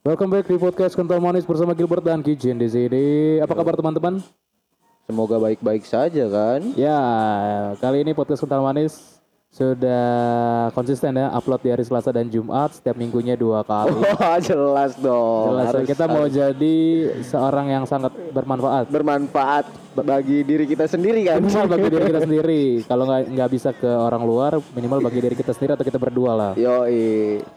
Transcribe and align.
Welcome 0.00 0.32
back 0.32 0.48
di 0.48 0.56
podcast 0.56 0.96
Kental 0.96 1.20
Manis 1.20 1.44
bersama 1.44 1.76
Gilbert 1.76 2.00
dan 2.00 2.24
Kijin 2.24 2.56
di 2.56 2.72
sini. 2.72 3.36
Apa 3.36 3.52
kabar 3.52 3.76
teman-teman? 3.76 4.24
Semoga 5.04 5.36
baik-baik 5.36 5.84
saja 5.84 6.24
kan. 6.24 6.72
Ya, 6.72 6.96
kali 7.84 8.00
ini 8.00 8.16
podcast 8.16 8.40
Kental 8.40 8.64
Manis 8.64 9.19
sudah 9.50 10.06
konsisten 10.70 11.10
ya 11.12 11.26
upload 11.34 11.58
di 11.58 11.70
hari 11.70 11.82
Selasa 11.82 12.14
dan 12.14 12.30
Jumat 12.30 12.70
setiap 12.70 12.94
minggunya 12.94 13.34
dua 13.34 13.66
kali. 13.66 13.98
Wah 14.14 14.38
jelas 14.38 14.94
dong. 14.94 15.58
Jelas 15.58 15.66
Harus- 15.74 15.88
kita 15.90 16.04
mau 16.06 16.22
harus 16.22 16.32
jadi 16.32 16.76
seorang 17.26 17.66
yang 17.68 17.84
sangat 17.84 18.14
bermanfaat. 18.30 18.86
bermanfaat 18.86 19.66
bagi 19.92 20.46
diri 20.46 20.64
kita 20.64 20.86
sendiri 20.86 21.26
kan. 21.26 21.42
Minimal 21.42 21.66
bagi 21.66 21.88
diri 21.90 22.04
kita 22.06 22.20
sendiri. 22.30 22.62
Kalau 22.86 23.04
nggak 23.04 23.22
nggak 23.26 23.50
bisa 23.50 23.70
ke 23.74 23.90
orang 23.90 24.22
luar, 24.22 24.52
minimal 24.70 25.02
bagi 25.02 25.18
diri 25.18 25.34
kita 25.34 25.50
sendiri 25.50 25.74
atau 25.74 25.82
kita 25.82 25.98
berdua 25.98 26.32
lah. 26.32 26.52
Yo 26.54 26.86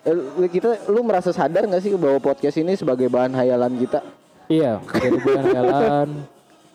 lu 0.04 0.50
kita 0.50 0.89
lu 0.89 1.05
merasa 1.05 1.30
sadar 1.30 1.70
nggak 1.70 1.78
sih 1.80 1.94
bahwa 1.94 2.18
podcast 2.18 2.57
ini 2.57 2.73
sebagai 2.73 3.05
bahan 3.05 3.38
hayalan 3.38 3.77
kita? 3.77 4.02
Iya, 4.49 4.82
jadi 4.98 5.18
bukan 5.21 5.46
jalan. 5.46 6.07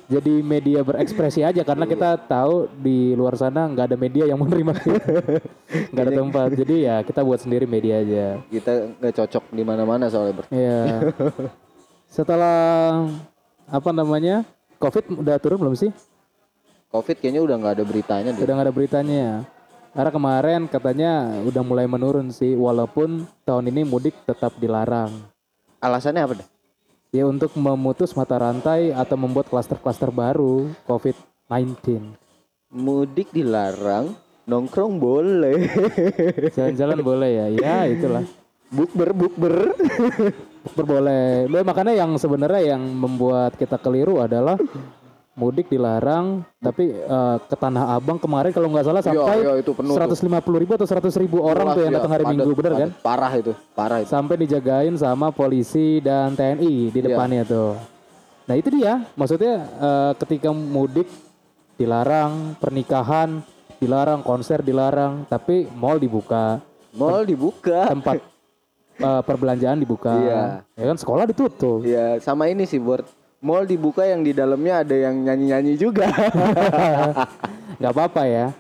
Jadi 0.09 0.41
media 0.41 0.81
berekspresi 0.81 1.45
aja 1.45 1.61
karena 1.61 1.85
kita 1.85 2.17
tahu 2.17 2.65
di 2.81 3.13
luar 3.13 3.37
sana 3.37 3.69
nggak 3.69 3.93
ada 3.93 3.97
media 4.01 4.25
yang 4.25 4.41
menerima 4.41 4.73
kita. 4.81 5.05
nggak 5.93 6.05
ada 6.09 6.13
tempat. 6.17 6.49
Jadi 6.57 6.75
ya 6.89 6.97
kita 7.05 7.21
buat 7.21 7.45
sendiri 7.45 7.69
media 7.69 8.01
aja. 8.01 8.41
Kita 8.49 8.89
nggak 8.97 9.15
cocok 9.21 9.45
di 9.53 9.63
mana-mana 9.69 10.09
soalnya. 10.09 10.41
Ber. 10.41 10.45
Iya. 10.49 11.13
Setelah 12.17 13.05
apa 13.69 13.91
namanya? 13.93 14.49
Covid 14.81 15.13
udah 15.13 15.37
turun 15.37 15.61
belum 15.61 15.77
sih? 15.77 15.93
Covid 16.89 17.21
kayaknya 17.21 17.45
udah 17.45 17.57
nggak 17.61 17.75
ada 17.77 17.85
beritanya 17.85 18.31
deh. 18.33 18.41
Udah 18.41 18.53
nggak 18.57 18.67
ada 18.73 18.75
beritanya. 18.75 19.27
Karena 19.93 20.11
kemarin 20.15 20.61
katanya 20.73 21.13
udah 21.45 21.63
mulai 21.65 21.85
menurun 21.85 22.33
sih, 22.33 22.57
walaupun 22.57 23.29
tahun 23.45 23.69
ini 23.69 23.85
mudik 23.85 24.17
tetap 24.25 24.57
dilarang. 24.57 25.13
Alasannya 25.85 26.23
apa 26.25 26.35
deh? 26.41 26.49
Ya 27.09 27.25
untuk 27.25 27.57
memutus 27.57 28.13
mata 28.13 28.37
rantai 28.37 28.93
atau 28.93 29.17
membuat 29.17 29.49
klaster-klaster 29.49 30.13
baru 30.13 30.69
COVID-19. 30.85 32.05
Mudik 32.69 33.33
dilarang, 33.33 34.13
nongkrong 34.45 35.01
boleh. 35.01 35.73
Jalan-jalan 36.57 37.01
boleh 37.01 37.31
ya, 37.33 37.47
ya 37.49 37.77
itulah. 37.89 38.29
bukber 38.69 39.17
bukber. 39.17 39.73
Bukber 40.69 40.85
boleh. 40.85 41.49
Nah, 41.49 41.65
makanya 41.65 41.97
yang 41.97 42.13
sebenarnya 42.21 42.77
yang 42.77 42.83
membuat 42.85 43.57
kita 43.57 43.81
keliru 43.81 44.21
adalah 44.21 44.61
mudik 45.39 45.71
dilarang, 45.71 46.43
tapi 46.59 46.91
eh, 46.91 47.37
ke 47.41 47.55
Tanah 47.55 47.95
Abang 47.95 48.19
kemarin 48.19 48.51
kalau 48.51 48.67
nggak 48.69 48.83
salah 48.85 48.99
sampai 48.99 49.39
yo, 49.39 49.55
itu 49.55 49.71
penuh 49.71 49.95
tuh. 49.95 50.19
150 50.19 50.35
ribu 50.59 50.73
atau 50.75 50.83
100 50.85 51.15
ribu 51.17 51.39
orang 51.41 51.71
tuh 51.73 51.83
yang 51.87 51.95
Iya, 51.95 51.99
datang 52.03 52.13
hari 52.13 52.25
padat, 52.27 52.35
Minggu, 52.35 52.51
bener 52.53 52.73
kan? 52.75 52.91
Parah 52.99 53.33
itu, 53.33 53.53
parah 53.73 53.99
itu. 54.03 54.11
Sampai 54.11 54.35
dijagain 54.37 54.95
sama 54.99 55.31
polisi 55.31 56.03
dan 56.03 56.35
TNI 56.35 56.91
di 56.91 56.99
Iya. 56.99 57.07
depannya 57.07 57.47
tuh. 57.47 57.79
Nah 58.45 58.55
itu 58.55 58.69
dia, 58.69 59.07
maksudnya 59.15 59.55
eh, 59.63 60.13
ketika 60.19 60.51
mudik 60.51 61.07
dilarang, 61.75 62.59
pernikahan 62.59 63.39
dilarang, 63.79 64.21
konser 64.21 64.59
dilarang, 64.61 65.23
tapi 65.25 65.71
mall 65.71 65.97
dibuka, 65.97 66.59
Mall 66.91 67.23
dibuka. 67.23 67.87
tempat 67.87 68.19
eh, 68.99 69.23
perbelanjaan 69.23 69.79
dibuka, 69.79 70.11
Iya. 70.11 70.43
ya 70.75 70.85
kan 70.85 70.99
sekolah 70.99 71.25
ditutup. 71.25 71.87
Iya, 71.87 72.19
sama 72.19 72.51
ini 72.51 72.67
sih, 72.67 72.83
Bor. 72.83 73.07
Mall 73.39 73.71
dibuka 73.71 74.03
yang 74.03 74.27
di 74.27 74.35
dalamnya 74.35 74.83
ada 74.83 74.97
yang 74.99 75.15
nyanyi-nyanyi 75.23 75.79
juga. 75.79 76.11
nggak 77.79 77.93
apa-apa 77.95 78.23
ya. 78.27 78.51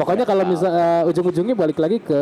Pokoknya 0.00 0.24
kalau 0.24 0.48
misal 0.48 0.72
eh, 0.72 1.02
ujung-ujungnya 1.12 1.52
balik 1.52 1.76
lagi 1.76 2.00
ke 2.00 2.20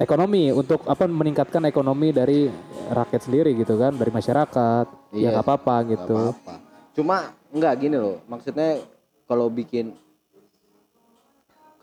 ekonomi 0.00 0.48
untuk 0.48 0.80
apa 0.88 1.04
meningkatkan 1.04 1.68
ekonomi 1.68 2.08
dari 2.08 2.48
rakyat 2.88 3.20
sendiri 3.28 3.52
gitu 3.52 3.76
kan, 3.76 3.92
dari 3.92 4.08
masyarakat. 4.08 4.86
Ya 5.12 5.28
Iya. 5.28 5.28
nggak 5.36 5.44
apa-apa 5.44 5.74
gitu. 5.92 6.16
apa. 6.32 6.54
Cuma 6.96 7.16
enggak 7.52 7.84
gini 7.84 8.00
loh. 8.00 8.24
Maksudnya 8.24 8.80
kalau 9.28 9.52
bikin 9.52 9.92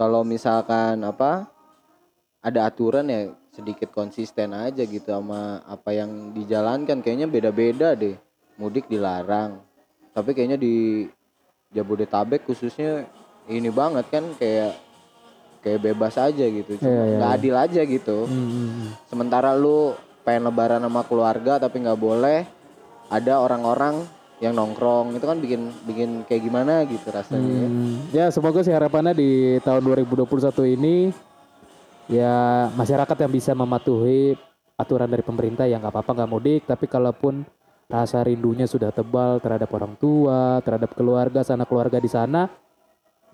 kalau 0.02 0.26
misalkan 0.26 0.98
apa 1.06 1.46
ada 2.42 2.66
aturan 2.66 3.06
ya 3.06 3.30
sedikit 3.54 3.94
konsisten 3.94 4.58
aja 4.58 4.81
gitu 4.81 5.06
sama 5.14 5.62
apa 5.70 5.94
yang 5.94 6.34
dijalankan 6.34 7.06
kayaknya 7.06 7.30
beda-beda 7.30 7.94
deh. 7.94 8.18
Mudik 8.62 8.86
dilarang. 8.86 9.58
Tapi 10.14 10.38
kayaknya 10.38 10.62
di 10.62 11.10
Jabodetabek 11.74 12.46
khususnya 12.46 13.10
ini 13.50 13.74
banget 13.74 14.06
kan 14.14 14.22
kayak 14.38 14.78
kayak 15.66 15.80
bebas 15.82 16.14
aja 16.22 16.46
gitu. 16.46 16.78
Cuma 16.78 16.86
Iya, 16.86 17.02
iya, 17.02 17.18
nggak 17.18 17.32
adil 17.42 17.56
aja 17.58 17.82
gitu. 17.82 18.18
Hmm, 18.30 18.48
hmm, 18.54 18.70
hmm. 18.70 18.90
Sementara 19.10 19.58
lu 19.58 19.98
pengen 20.22 20.54
lebaran 20.54 20.86
sama 20.86 21.02
keluarga 21.02 21.58
tapi 21.58 21.82
nggak 21.82 21.98
boleh 21.98 22.46
ada 23.10 23.42
orang-orang 23.42 24.06
yang 24.42 24.58
nongkrong 24.58 25.14
itu 25.14 25.26
kan 25.26 25.38
bikin 25.38 25.62
bikin 25.86 26.10
kayak 26.26 26.42
gimana 26.42 26.82
gitu 26.90 27.14
rasanya 27.14 27.46
ya. 27.46 27.68
Hmm, 27.70 27.94
ya 28.10 28.26
semoga 28.34 28.66
sih 28.66 28.74
harapannya 28.74 29.14
di 29.14 29.62
tahun 29.62 29.86
2021 29.86 30.78
ini 30.82 31.14
ya 32.10 32.68
masyarakat 32.74 33.18
yang 33.22 33.32
bisa 33.32 33.54
mematuhi 33.54 34.34
aturan 34.82 35.06
dari 35.06 35.22
pemerintah 35.22 35.70
yang 35.70 35.78
nggak 35.78 35.94
apa-apa 35.94 36.12
nggak 36.18 36.32
mudik 36.34 36.62
tapi 36.66 36.90
kalaupun 36.90 37.46
rasa 37.91 38.24
rindunya 38.24 38.63
sudah 38.63 38.90
tebal 38.96 39.44
terhadap 39.44 39.68
orang 39.75 40.00
tua 40.00 40.63
terhadap 40.63 40.96
keluarga 40.96 41.44
sana 41.44 41.68
keluarga 41.68 42.00
di 42.00 42.07
sana 42.07 42.47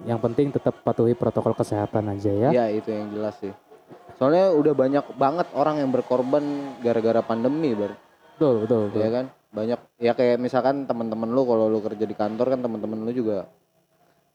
yang 0.06 0.18
penting 0.22 0.50
tetap 0.54 0.82
patuhi 0.82 1.14
protokol 1.14 1.54
kesehatan 1.54 2.10
aja 2.14 2.30
ya 2.34 2.50
Ya 2.54 2.66
itu 2.70 2.90
yang 2.90 3.10
jelas 3.14 3.38
sih. 3.42 3.54
Soalnya 4.18 4.50
udah 4.54 4.74
banyak 4.74 5.06
banget 5.18 5.48
orang 5.54 5.82
yang 5.82 5.90
berkorban 5.94 6.42
gara-gara 6.82 7.22
pandemi 7.22 7.78
ber 7.78 7.94
betul 8.38 8.66
betul, 8.66 8.82
betul. 8.90 9.02
ya 9.02 9.10
kan? 9.14 9.26
Banyak 9.54 9.80
ya 9.98 10.12
kayak 10.14 10.38
misalkan 10.38 10.86
teman-teman 10.86 11.30
lu 11.34 11.42
kalau 11.46 11.66
lu 11.70 11.82
kerja 11.82 12.06
di 12.06 12.14
kantor 12.14 12.58
kan 12.58 12.60
teman-teman 12.62 13.06
lu 13.06 13.12
juga 13.14 13.50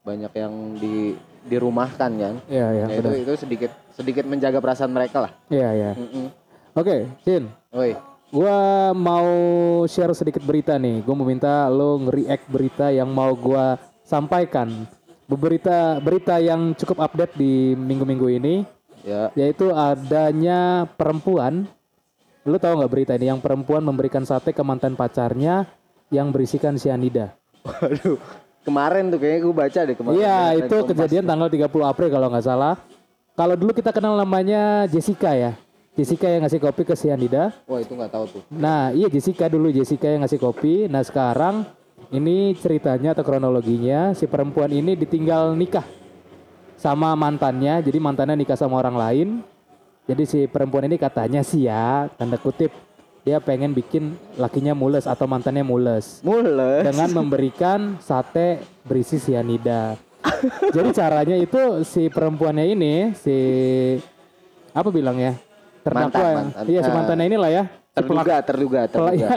banyak 0.03 0.31
yang 0.35 0.53
di 0.79 1.15
dirumahkan 1.47 2.11
kan. 2.11 2.35
Iya 2.51 2.67
iya 2.75 2.85
Ya, 2.91 2.95
itu 2.99 3.11
itu 3.23 3.33
sedikit 3.39 3.71
sedikit 3.95 4.27
menjaga 4.27 4.59
perasaan 4.59 4.91
mereka 4.91 5.23
lah. 5.23 5.31
Iya 5.47 5.69
iya. 5.71 5.91
Mm-mm. 5.95 6.27
Oke, 6.75 7.07
Sin. 7.23 7.47
Woi, 7.71 7.95
Gua 8.33 8.89
mau 8.97 9.29
share 9.85 10.09
sedikit 10.17 10.41
berita 10.41 10.73
nih. 10.81 11.05
Gua 11.05 11.13
mau 11.13 11.29
minta 11.29 11.69
lo 11.69 12.01
nge-react 12.01 12.49
berita 12.49 12.89
yang 12.89 13.13
mau 13.13 13.37
gua 13.37 13.77
sampaikan. 14.01 14.89
Berita 15.29 16.01
berita 16.01 16.41
yang 16.41 16.73
cukup 16.73 17.05
update 17.05 17.37
di 17.37 17.77
minggu-minggu 17.77 18.27
ini 18.33 18.65
ya 19.05 19.29
yaitu 19.37 19.69
adanya 19.69 20.89
perempuan. 20.97 21.69
Lo 22.41 22.57
tahu 22.57 22.81
nggak 22.81 22.91
berita 22.91 23.13
ini 23.13 23.29
yang 23.29 23.37
perempuan 23.37 23.85
memberikan 23.85 24.25
sate 24.25 24.49
ke 24.49 24.65
mantan 24.65 24.97
pacarnya 24.97 25.69
yang 26.09 26.33
berisikan 26.33 26.73
cyanida. 26.73 27.37
Waduh, 27.61 28.17
kemarin 28.65 29.13
tuh 29.13 29.21
kayaknya 29.21 29.39
gue 29.45 29.55
baca 29.55 29.79
deh 29.85 29.95
kemarin. 29.95 30.17
Iya, 30.17 30.39
itu 30.57 30.75
kejadian 30.89 31.23
tanggal 31.29 31.47
30 31.53 31.69
April 31.85 32.09
kalau 32.09 32.27
nggak 32.33 32.45
salah. 32.49 32.75
Kalau 33.37 33.53
dulu 33.53 33.77
kita 33.77 33.93
kenal 33.93 34.17
namanya 34.17 34.89
Jessica 34.89 35.37
ya. 35.37 35.53
Jessica 35.93 36.25
yang 36.25 36.41
ngasih 36.41 36.57
kopi 36.57 36.81
ke 36.89 36.97
cyanida. 36.97 37.53
Wah 37.69 37.77
itu 37.77 37.93
nggak 37.93 38.09
tahu 38.09 38.25
tuh. 38.25 38.41
Nah, 38.49 38.89
iya 38.97 39.05
Jessica 39.13 39.45
dulu 39.45 39.69
Jessica 39.69 40.09
yang 40.09 40.25
ngasih 40.25 40.41
kopi. 40.41 40.89
Nah, 40.89 41.05
sekarang 41.05 41.69
ini 42.09 42.57
ceritanya 42.57 43.13
atau 43.13 43.21
kronologinya 43.21 44.17
si 44.17 44.25
perempuan 44.25 44.73
ini 44.73 44.97
ditinggal 44.97 45.53
nikah 45.53 45.85
sama 46.81 47.13
mantannya. 47.13 47.85
Jadi 47.85 47.97
mantannya 48.01 48.41
nikah 48.41 48.57
sama 48.57 48.81
orang 48.81 48.97
lain. 48.97 49.27
Jadi 50.09 50.23
si 50.25 50.39
perempuan 50.49 50.89
ini 50.89 50.97
katanya 50.97 51.45
sih 51.45 51.69
ya, 51.69 52.09
tanda 52.17 52.41
kutip 52.41 52.73
dia 53.23 53.39
pengen 53.39 53.71
bikin 53.71 54.19
lakinya 54.35 54.75
mules 54.75 55.07
atau 55.07 55.23
mantannya 55.23 55.63
mules 55.63 56.19
Mules. 56.27 56.83
dengan 56.83 57.23
memberikan 57.23 57.95
sate 58.03 58.59
berisi 58.83 59.15
sianida. 59.15 59.95
Jadi 60.75 60.91
caranya 60.91 61.39
itu 61.39 61.87
si 61.87 62.11
perempuannya 62.11 62.65
ini 62.67 63.15
si 63.15 63.37
apa 64.75 64.91
bilang 64.91 65.15
ya? 65.15 65.39
Terdakwa. 65.83 66.07
Mantan, 66.07 66.23
ya. 66.23 66.35
mantan. 66.39 66.63
Iya, 66.65 66.79
si 66.79 66.89
Ah. 66.89 66.95
mantannya 66.95 67.25
inilah 67.27 67.49
ya. 67.51 67.63
Si 67.67 67.93
Terduga, 67.93 68.35
terduga, 68.39 68.81
Pela- 68.83 69.11
terduga. 69.11 69.19
ya, 69.19 69.29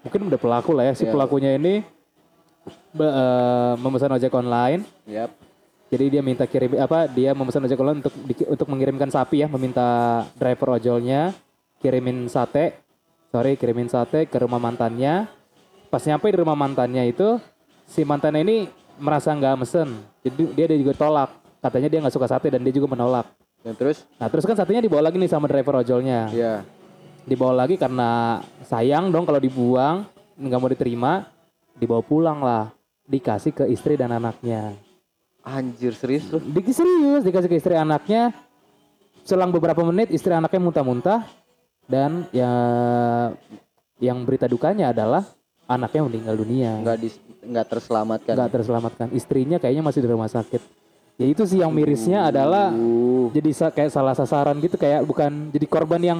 mungkin 0.00 0.20
udah 0.24 0.40
pelaku 0.40 0.70
lah 0.72 0.84
ya 0.86 0.92
si 0.94 1.04
Iya. 1.04 1.12
pelakunya 1.12 1.50
ini 1.52 1.74
be- 2.90 3.04
eh, 3.10 3.72
memesan 3.76 4.10
ojek 4.10 4.32
online 4.32 4.80
Yap. 5.04 5.28
jadi 5.88 6.04
dia 6.08 6.22
minta 6.22 6.44
kirim 6.44 6.72
apa 6.74 7.04
dia 7.06 7.32
memesan 7.32 7.60
ojek 7.60 7.76
online 7.76 8.00
untuk 8.00 8.14
di- 8.22 8.48
untuk 8.48 8.66
mengirimkan 8.66 9.08
sapi 9.08 9.42
ya 9.42 9.48
meminta 9.48 9.86
driver 10.34 10.76
ojolnya 10.76 11.36
kirimin 11.78 12.24
sate 12.26 12.80
sorry 13.26 13.56
kirimin 13.56 13.86
sate 13.86 14.24
ke 14.24 14.36
rumah 14.38 14.56
mantannya 14.56 15.28
pas 15.86 16.00
nyampe 16.00 16.28
di 16.28 16.38
rumah 16.38 16.54
mantannya 16.54 17.04
itu 17.04 17.36
si 17.84 18.00
mantannya 18.02 18.40
ini 18.40 18.56
merasa 18.96 19.32
nggak 19.32 19.56
mesen 19.58 19.88
jadi 20.22 20.44
dia, 20.52 20.66
dia 20.66 20.78
juga 20.78 20.94
tolak 20.94 21.30
katanya 21.58 21.88
dia 21.88 21.98
nggak 22.00 22.14
suka 22.14 22.28
sate 22.28 22.48
dan 22.48 22.60
dia 22.60 22.70
juga 22.70 22.88
menolak 22.88 23.28
Dan 23.62 23.74
terus? 23.74 24.06
nah 24.16 24.30
terus 24.30 24.46
kan 24.46 24.54
satenya 24.54 24.82
dibawa 24.82 25.10
lagi 25.10 25.18
nih 25.18 25.30
sama 25.30 25.50
driver 25.50 25.82
ojolnya. 25.82 26.30
Ya. 26.30 26.62
dibawa 27.28 27.52
lagi 27.66 27.76
karena 27.76 28.40
sayang 28.64 29.12
dong 29.12 29.28
kalau 29.28 29.36
dibuang 29.36 30.08
nggak 30.40 30.60
mau 30.62 30.70
diterima 30.70 31.12
dibawa 31.76 32.02
pulang 32.02 32.38
lah. 32.40 32.70
Dikasih 33.08 33.52
ke 33.56 33.64
istri 33.72 33.96
dan 33.96 34.12
anaknya. 34.12 34.76
Anjir 35.40 35.96
serius 35.96 36.28
lu. 36.28 36.44
di 36.44 36.60
serius 36.72 37.24
dikasih 37.24 37.48
ke 37.48 37.56
istri 37.56 37.72
anaknya. 37.72 38.36
Selang 39.24 39.52
beberapa 39.52 39.80
menit 39.84 40.12
istri 40.12 40.32
anaknya 40.32 40.60
muntah-muntah. 40.60 41.24
Dan 41.88 42.28
ya 42.36 42.52
yang 43.96 44.28
berita 44.28 44.44
dukanya 44.44 44.92
adalah 44.92 45.24
anaknya 45.64 46.04
meninggal 46.04 46.36
dunia. 46.36 46.72
Nggak 46.84 46.98
di 47.00 47.08
nggak 47.48 47.66
terselamatkan. 47.68 48.34
Nggak 48.36 48.52
terselamatkan. 48.60 49.06
Istrinya 49.16 49.56
kayaknya 49.56 49.84
masih 49.84 50.04
di 50.04 50.08
rumah 50.08 50.28
sakit 50.28 50.87
ya 51.18 51.26
itu 51.26 51.42
sih 51.44 51.58
yang 51.58 51.74
mirisnya 51.74 52.30
adalah 52.30 52.70
Uh, 52.70 53.28
jadi 53.34 53.50
sa- 53.52 53.74
kayak 53.74 53.92
salah 53.92 54.14
sasaran 54.16 54.56
gitu 54.62 54.78
kayak 54.78 55.04
bukan 55.04 55.52
jadi 55.52 55.66
korban 55.68 56.00
yang 56.00 56.18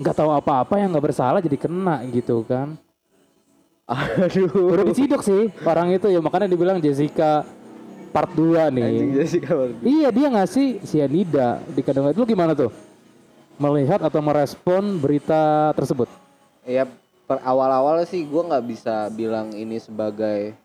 nggak 0.00 0.16
tahu 0.16 0.32
apa-apa 0.32 0.80
yang 0.80 0.88
nggak 0.94 1.12
bersalah 1.12 1.44
jadi 1.44 1.58
kena 1.60 2.00
gitu 2.08 2.40
kan. 2.48 2.78
Aduh. 3.84 4.72
Udah 4.72 4.84
diciduk 4.88 5.20
sih 5.20 5.52
orang 5.66 5.92
itu 5.92 6.08
ya 6.08 6.22
makanya 6.22 6.48
dibilang 6.48 6.80
Jessica 6.80 7.44
part 8.08 8.30
2 8.32 8.72
nih. 8.72 8.84
Anjing 8.88 9.12
Jessica 9.12 9.52
Biel. 9.52 9.70
iya 9.84 10.08
dia 10.08 10.28
ngasih 10.32 10.80
sianida 10.86 11.60
di 11.68 11.80
kandungan. 11.84 12.16
Itu 12.16 12.24
gimana 12.24 12.56
tuh? 12.56 12.72
Melihat 13.60 14.00
atau 14.00 14.24
merespon 14.24 14.96
berita 14.96 15.74
tersebut? 15.76 16.08
Ya 16.64 16.88
per 17.28 17.42
awal-awal 17.44 18.00
sih 18.08 18.24
gue 18.24 18.42
nggak 18.42 18.64
bisa 18.64 19.12
bilang 19.12 19.52
ini 19.52 19.76
sebagai 19.76 20.56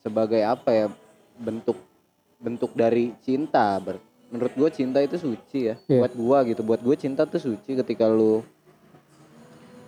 sebagai 0.00 0.44
apa 0.44 0.70
ya 0.72 0.86
bentuk 1.40 1.78
bentuk 2.40 2.72
dari 2.72 3.12
cinta 3.20 3.76
Ber- 3.78 4.00
menurut 4.28 4.52
gue 4.52 4.70
cinta 4.70 4.98
itu 4.98 5.14
suci 5.14 5.68
ya 5.68 5.76
Iya. 5.84 6.00
buat 6.00 6.12
gue 6.12 6.38
gitu 6.48 6.60
buat 6.62 6.80
gue 6.80 6.96
cinta 6.96 7.22
tuh 7.24 7.38
suci 7.38 7.76
ketika 7.76 8.06
lu 8.06 8.40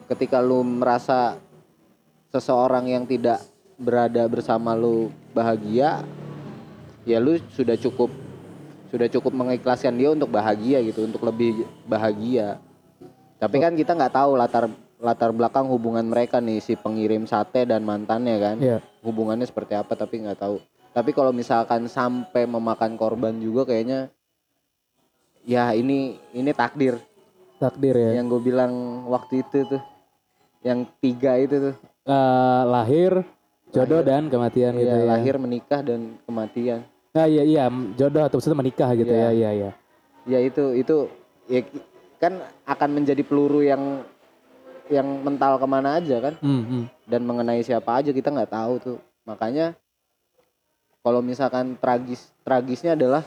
ketika 0.06 0.38
lu 0.38 0.60
merasa 0.60 1.38
seseorang 2.28 2.84
yang 2.86 3.04
tidak 3.04 3.40
berada 3.76 4.26
bersama 4.26 4.74
lu 4.74 5.08
bahagia 5.32 6.04
ya 7.02 7.18
lu 7.18 7.40
sudah 7.50 7.74
cukup 7.74 8.12
sudah 8.88 9.08
cukup 9.08 9.32
mengikhlaskan 9.32 9.96
dia 9.96 10.12
untuk 10.12 10.28
bahagia 10.28 10.84
gitu 10.84 11.02
untuk 11.02 11.22
lebih 11.22 11.64
bahagia 11.82 12.60
tapi 13.38 13.56
kan 13.58 13.72
kita 13.72 13.96
nggak 13.96 14.12
tahu 14.12 14.36
latar 14.36 14.68
latar 14.98 15.30
belakang 15.30 15.66
hubungan 15.66 16.04
mereka 16.04 16.38
nih 16.38 16.58
si 16.58 16.74
pengirim 16.74 17.24
sate 17.24 17.64
dan 17.64 17.82
mantannya 17.82 18.36
kan 18.38 18.56
Iya. 18.58 18.78
hubungannya 19.00 19.42
seperti 19.42 19.72
apa 19.72 19.94
tapi 19.94 20.22
nggak 20.22 20.38
tahu 20.38 20.60
tapi 20.92 21.10
kalau 21.12 21.32
misalkan 21.32 21.88
sampai 21.88 22.44
memakan 22.44 22.96
korban 22.96 23.36
juga 23.40 23.64
kayaknya 23.64 24.12
ya 25.42 25.72
ini 25.72 26.20
ini 26.32 26.50
takdir. 26.52 27.00
Takdir 27.58 27.94
ya. 27.94 28.10
Yang 28.20 28.26
gue 28.38 28.40
bilang 28.52 28.72
waktu 29.08 29.40
itu 29.42 29.64
tuh 29.66 29.82
yang 30.62 30.86
tiga 31.00 31.38
itu 31.40 31.70
tuh. 31.70 31.74
Eh, 32.02 32.62
lahir 32.66 33.22
jodoh 33.72 34.02
dan 34.04 34.28
kematian 34.28 34.74
gitu 34.76 34.90
Iya, 34.90 35.00
ya. 35.00 35.08
lahir 35.16 35.34
menikah 35.38 35.80
dan 35.80 36.20
kematian. 36.28 36.84
Nah 37.12 37.26
iya 37.28 37.42
iya 37.44 37.62
jodoh 37.96 38.24
atau 38.24 38.36
maksudnya 38.40 38.58
menikah 38.60 38.90
gitu 38.92 39.12
Iya. 39.12 39.28
ya 39.28 39.30
iya 39.32 39.50
iya. 39.52 39.70
Ya 40.22 40.38
itu 40.38 40.76
itu 40.76 40.96
ya 41.50 41.60
kan 42.20 42.38
akan 42.68 42.90
menjadi 42.94 43.22
peluru 43.26 43.64
yang 43.64 44.04
yang 44.90 45.24
mental 45.24 45.56
ke 45.56 45.66
mana 45.66 45.96
aja 45.98 46.20
kan? 46.20 46.34
Hmm, 46.42 46.62
hmm. 46.68 46.84
dan 47.08 47.22
mengenai 47.24 47.62
siapa 47.64 48.02
aja 48.02 48.12
kita 48.12 48.28
nggak 48.28 48.52
tahu 48.52 48.74
tuh. 48.82 48.98
Makanya 49.24 49.78
kalau 51.02 51.20
misalkan 51.20 51.74
tragis 51.76 52.30
tragisnya 52.46 52.94
adalah 52.94 53.26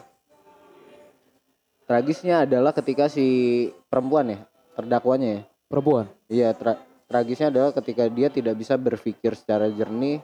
tragisnya 1.86 2.48
adalah 2.48 2.72
ketika 2.72 3.12
si 3.12 3.70
perempuan 3.92 4.36
ya 4.36 4.40
terdakwanya 4.76 5.30
ya. 5.40 5.42
Perempuan? 5.66 6.06
Iya 6.32 6.50
tra- 6.56 6.82
tragisnya 7.10 7.50
adalah 7.52 7.72
ketika 7.76 8.08
dia 8.08 8.32
tidak 8.32 8.56
bisa 8.56 8.80
berpikir 8.80 9.36
secara 9.36 9.68
jernih 9.72 10.22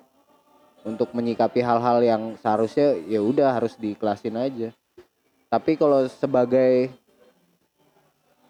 untuk 0.81 1.13
menyikapi 1.13 1.62
hal-hal 1.62 2.01
yang 2.01 2.24
seharusnya 2.42 2.98
ya 3.06 3.21
udah 3.21 3.54
harus 3.54 3.77
diiklasin 3.77 4.38
aja. 4.38 4.69
Tapi 5.51 5.75
kalau 5.75 6.07
sebagai 6.07 6.94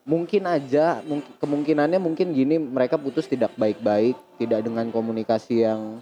mungkin 0.06 0.46
aja 0.50 1.00
mungkin 1.06 1.32
kemungkinannya 1.38 2.00
mungkin 2.02 2.34
gini 2.34 2.58
mereka 2.58 2.98
putus 2.98 3.30
tidak 3.30 3.54
baik-baik 3.54 4.18
tidak 4.42 4.66
dengan 4.66 4.90
komunikasi 4.90 5.62
yang 5.62 6.02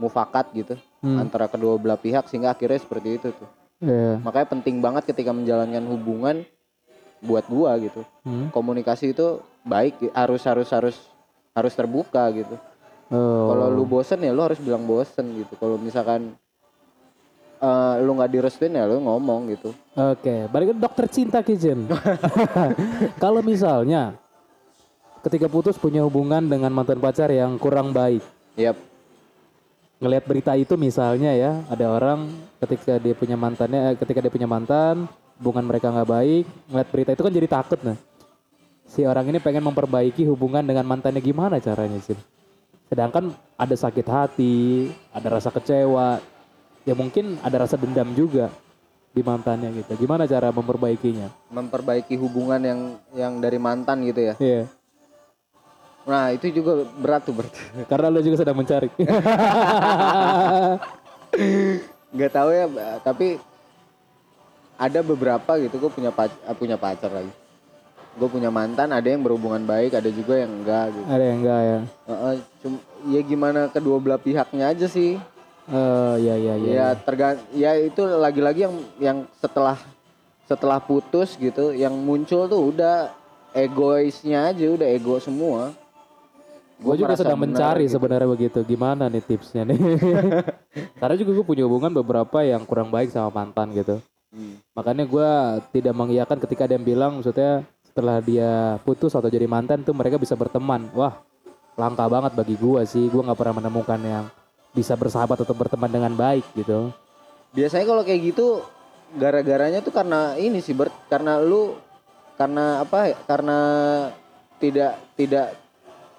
mufakat 0.00 0.48
gitu 0.56 0.74
Hmm. 1.06 1.22
antara 1.22 1.46
kedua 1.46 1.78
belah 1.78 1.94
pihak 1.94 2.26
sehingga 2.26 2.50
akhirnya 2.50 2.76
seperti 2.76 3.08
itu 3.14 3.28
tuh 3.30 3.46
Iya. 3.78 4.18
makanya 4.18 4.48
penting 4.50 4.80
banget 4.80 5.06
ketika 5.06 5.30
menjalankan 5.30 5.86
hubungan 5.86 6.36
buat 7.20 7.46
gua 7.46 7.78
gitu 7.78 8.02
Hmm. 8.22 8.50
komunikasi 8.50 9.14
itu 9.14 9.38
baik 9.62 10.10
harus 10.10 10.42
harus 10.42 10.66
harus 10.66 10.96
harus 11.52 11.72
terbuka 11.72 12.26
gitu 12.32 12.58
Oh. 13.06 13.54
kalau 13.54 13.70
lu 13.70 13.86
bosen 13.86 14.18
ya 14.18 14.34
lu 14.34 14.42
harus 14.42 14.58
bilang 14.58 14.82
bosen 14.82 15.30
gitu 15.32 15.54
kalau 15.54 15.78
misalkan 15.78 16.34
eh, 17.56 17.94
lu 18.00 18.12
nggak 18.12 18.30
direstuin 18.30 18.74
ya 18.74 18.84
lu 18.84 18.98
ngomong 18.98 19.48
gitu 19.48 19.70
Oke, 19.94 20.44
balik 20.46 20.72
ke 20.72 20.76
dokter 20.76 21.06
cinta 21.06 21.40
Kijen. 21.40 21.88
Kalau 23.22 23.40
misalnya 23.40 24.12
ketika 25.22 25.48
putus 25.48 25.74
punya 25.74 26.04
hubungan 26.04 26.44
dengan 26.44 26.68
mantan 26.68 27.00
pacar 27.00 27.32
yang 27.32 27.56
kurang 27.56 27.90
baik, 27.90 28.20
Yap. 28.54 28.76
Ngelihat 29.96 30.24
berita 30.28 30.52
itu 30.56 30.76
misalnya 30.76 31.32
ya, 31.32 31.64
ada 31.72 31.88
orang 31.88 32.28
ketika 32.60 33.00
dia 33.00 33.14
punya 33.16 33.36
mantannya, 33.36 33.92
eh, 33.92 33.96
ketika 33.96 34.20
dia 34.20 34.32
punya 34.32 34.48
mantan, 34.48 35.08
hubungan 35.40 35.64
mereka 35.64 35.88
nggak 35.88 36.08
baik, 36.08 36.44
ngelihat 36.68 36.88
berita 36.92 37.10
itu 37.16 37.22
kan 37.24 37.32
jadi 37.32 37.48
takut 37.48 37.80
nah. 37.80 37.96
Si 38.86 39.02
orang 39.02 39.26
ini 39.32 39.42
pengen 39.42 39.66
memperbaiki 39.66 40.22
hubungan 40.30 40.62
dengan 40.62 40.86
mantannya 40.86 41.18
gimana 41.18 41.58
caranya 41.58 41.98
sih? 41.98 42.16
Sedangkan 42.86 43.34
ada 43.58 43.74
sakit 43.74 44.06
hati, 44.06 44.94
ada 45.10 45.26
rasa 45.26 45.50
kecewa, 45.50 46.22
ya 46.86 46.94
mungkin 46.94 47.34
ada 47.42 47.66
rasa 47.66 47.74
dendam 47.74 48.14
juga 48.14 48.46
di 49.10 49.24
mantannya 49.24 49.72
gitu. 49.80 50.06
Gimana 50.06 50.28
cara 50.28 50.52
memperbaikinya? 50.52 51.32
memperbaiki 51.50 52.14
hubungan 52.20 52.60
yang 52.60 52.80
yang 53.16 53.32
dari 53.40 53.56
mantan 53.56 54.04
gitu 54.04 54.20
ya 54.20 54.34
Iya. 54.36 54.62
Nah 56.06 56.30
itu 56.30 56.46
juga 56.54 56.86
berat 56.94 57.22
tuh 57.22 57.34
berarti 57.34 57.58
Karena 57.90 58.06
lo 58.08 58.22
juga 58.22 58.38
sedang 58.38 58.54
mencari. 58.54 58.86
nggak 62.08 62.32
tahu 62.32 62.48
ya 62.48 62.64
tapi 63.02 63.36
ada 64.76 65.00
beberapa 65.00 65.58
gitu 65.58 65.76
gue 65.76 65.90
punya 65.90 66.08
pac- 66.08 66.40
ah, 66.42 66.54
punya 66.54 66.76
pacar 66.76 67.10
lagi 67.10 67.32
gue 68.16 68.28
punya 68.30 68.48
mantan 68.48 68.88
ada 68.88 69.04
yang 69.04 69.20
berhubungan 69.20 69.60
baik 69.60 69.92
ada 69.92 70.08
juga 70.08 70.38
yang 70.38 70.48
enggak 70.54 70.88
gitu 70.90 71.04
ada 71.04 71.20
yang 71.22 71.38
enggak 71.38 71.60
ya? 71.60 71.78
Heeh, 72.06 72.34
cum- 72.62 72.84
ya 73.06 73.20
gimana 73.20 73.60
kedua 73.68 73.96
belah 73.98 74.16
pihaknya 74.16 74.70
aja 74.70 74.86
sih 74.86 75.20
Oh 75.66 76.14
ya 76.14 76.38
ya 76.38 76.54
ya. 76.54 76.70
ya 76.70 76.88
tergan 76.94 77.36
ya 77.50 77.74
itu 77.74 77.98
lagi-lagi 77.98 78.64
yang 78.64 78.74
yang 78.96 79.18
setelah 79.36 79.74
setelah 80.46 80.78
putus 80.78 81.34
gitu 81.34 81.74
yang 81.74 81.92
muncul 81.92 82.46
tuh 82.46 82.70
udah 82.70 83.10
egoisnya 83.50 84.46
aja 84.46 84.70
udah 84.70 84.86
ego 84.86 85.18
semua 85.18 85.74
Gue 86.76 86.94
juga 87.00 87.16
sedang 87.16 87.40
mencari 87.40 87.88
gitu. 87.88 87.96
sebenarnya 87.96 88.28
begitu. 88.28 88.60
Gimana 88.64 89.08
nih 89.08 89.24
tipsnya 89.24 89.64
nih? 89.64 89.78
Karena 91.00 91.14
juga 91.16 91.30
gue 91.32 91.46
punya 91.46 91.64
hubungan 91.64 91.92
beberapa 91.92 92.44
yang 92.44 92.68
kurang 92.68 92.92
baik 92.92 93.08
sama 93.08 93.32
mantan 93.32 93.72
gitu. 93.72 93.96
Hmm. 94.28 94.60
Makanya 94.76 95.08
gue 95.08 95.30
tidak 95.72 95.94
mengiyakan 95.96 96.38
ketika 96.44 96.68
ada 96.68 96.76
yang 96.76 96.84
bilang 96.84 97.12
maksudnya 97.16 97.64
setelah 97.80 98.20
dia 98.20 98.76
putus 98.84 99.16
atau 99.16 99.32
jadi 99.32 99.48
mantan 99.48 99.80
tuh 99.80 99.96
mereka 99.96 100.20
bisa 100.20 100.36
berteman. 100.36 100.92
Wah 100.92 101.16
langka 101.80 102.04
banget 102.12 102.36
bagi 102.36 102.60
gue 102.60 102.84
sih. 102.84 103.08
Gue 103.08 103.24
nggak 103.24 103.40
pernah 103.40 103.64
menemukan 103.64 104.00
yang 104.04 104.24
bisa 104.76 104.92
bersahabat 104.92 105.40
atau 105.40 105.56
berteman 105.56 105.88
dengan 105.88 106.12
baik 106.12 106.44
gitu. 106.52 106.92
biasanya 107.56 107.88
kalau 107.88 108.04
kayak 108.04 108.36
gitu 108.36 108.60
gara-garanya 109.16 109.80
tuh 109.80 109.88
karena 109.88 110.36
ini 110.36 110.60
sih 110.60 110.76
Bert 110.76 110.92
karena 111.08 111.40
lu 111.40 111.72
karena 112.36 112.84
apa 112.84 112.98
ya, 113.08 113.16
karena 113.24 113.58
tidak 114.60 115.00
tidak 115.16 115.56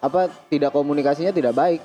apa 0.08 0.22
tidak 0.48 0.72
komunikasinya 0.72 1.30
tidak 1.30 1.54
baik 1.54 1.82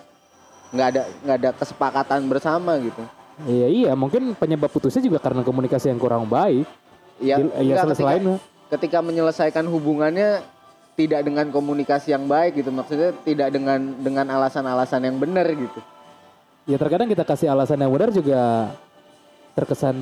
nggak 0.73 0.87
ada 0.88 1.02
nggak 1.23 1.37
ada 1.38 1.50
kesepakatan 1.55 2.21
bersama 2.26 2.79
gitu 2.81 3.02
Iya 3.43 3.67
iya 3.67 3.93
mungkin 3.97 4.37
penyebab 4.37 4.69
putusnya 4.69 5.00
juga 5.00 5.17
karena 5.19 5.41
komunikasi 5.41 5.88
yang 5.88 5.97
kurang 5.97 6.29
baik. 6.29 6.69
ya, 7.17 7.41
Iya 7.41 7.49
enggak, 7.59 7.88
ketika, 7.88 7.97
selain 7.97 8.23
ketika 8.69 8.99
menyelesaikan 9.00 9.64
hubungannya 9.67 10.45
tidak 10.93 11.25
dengan 11.25 11.49
komunikasi 11.49 12.12
yang 12.12 12.29
baik 12.29 12.61
gitu 12.61 12.69
maksudnya 12.69 13.17
tidak 13.25 13.49
dengan 13.49 13.81
dengan 13.99 14.29
alasan-alasan 14.29 15.00
yang 15.09 15.17
benar 15.17 15.49
gitu 15.49 15.81
ya 16.69 16.76
terkadang 16.76 17.09
kita 17.09 17.25
kasih 17.25 17.49
alasan 17.49 17.81
yang 17.81 17.91
benar 17.91 18.12
juga 18.12 18.71
terkesan 19.52 19.97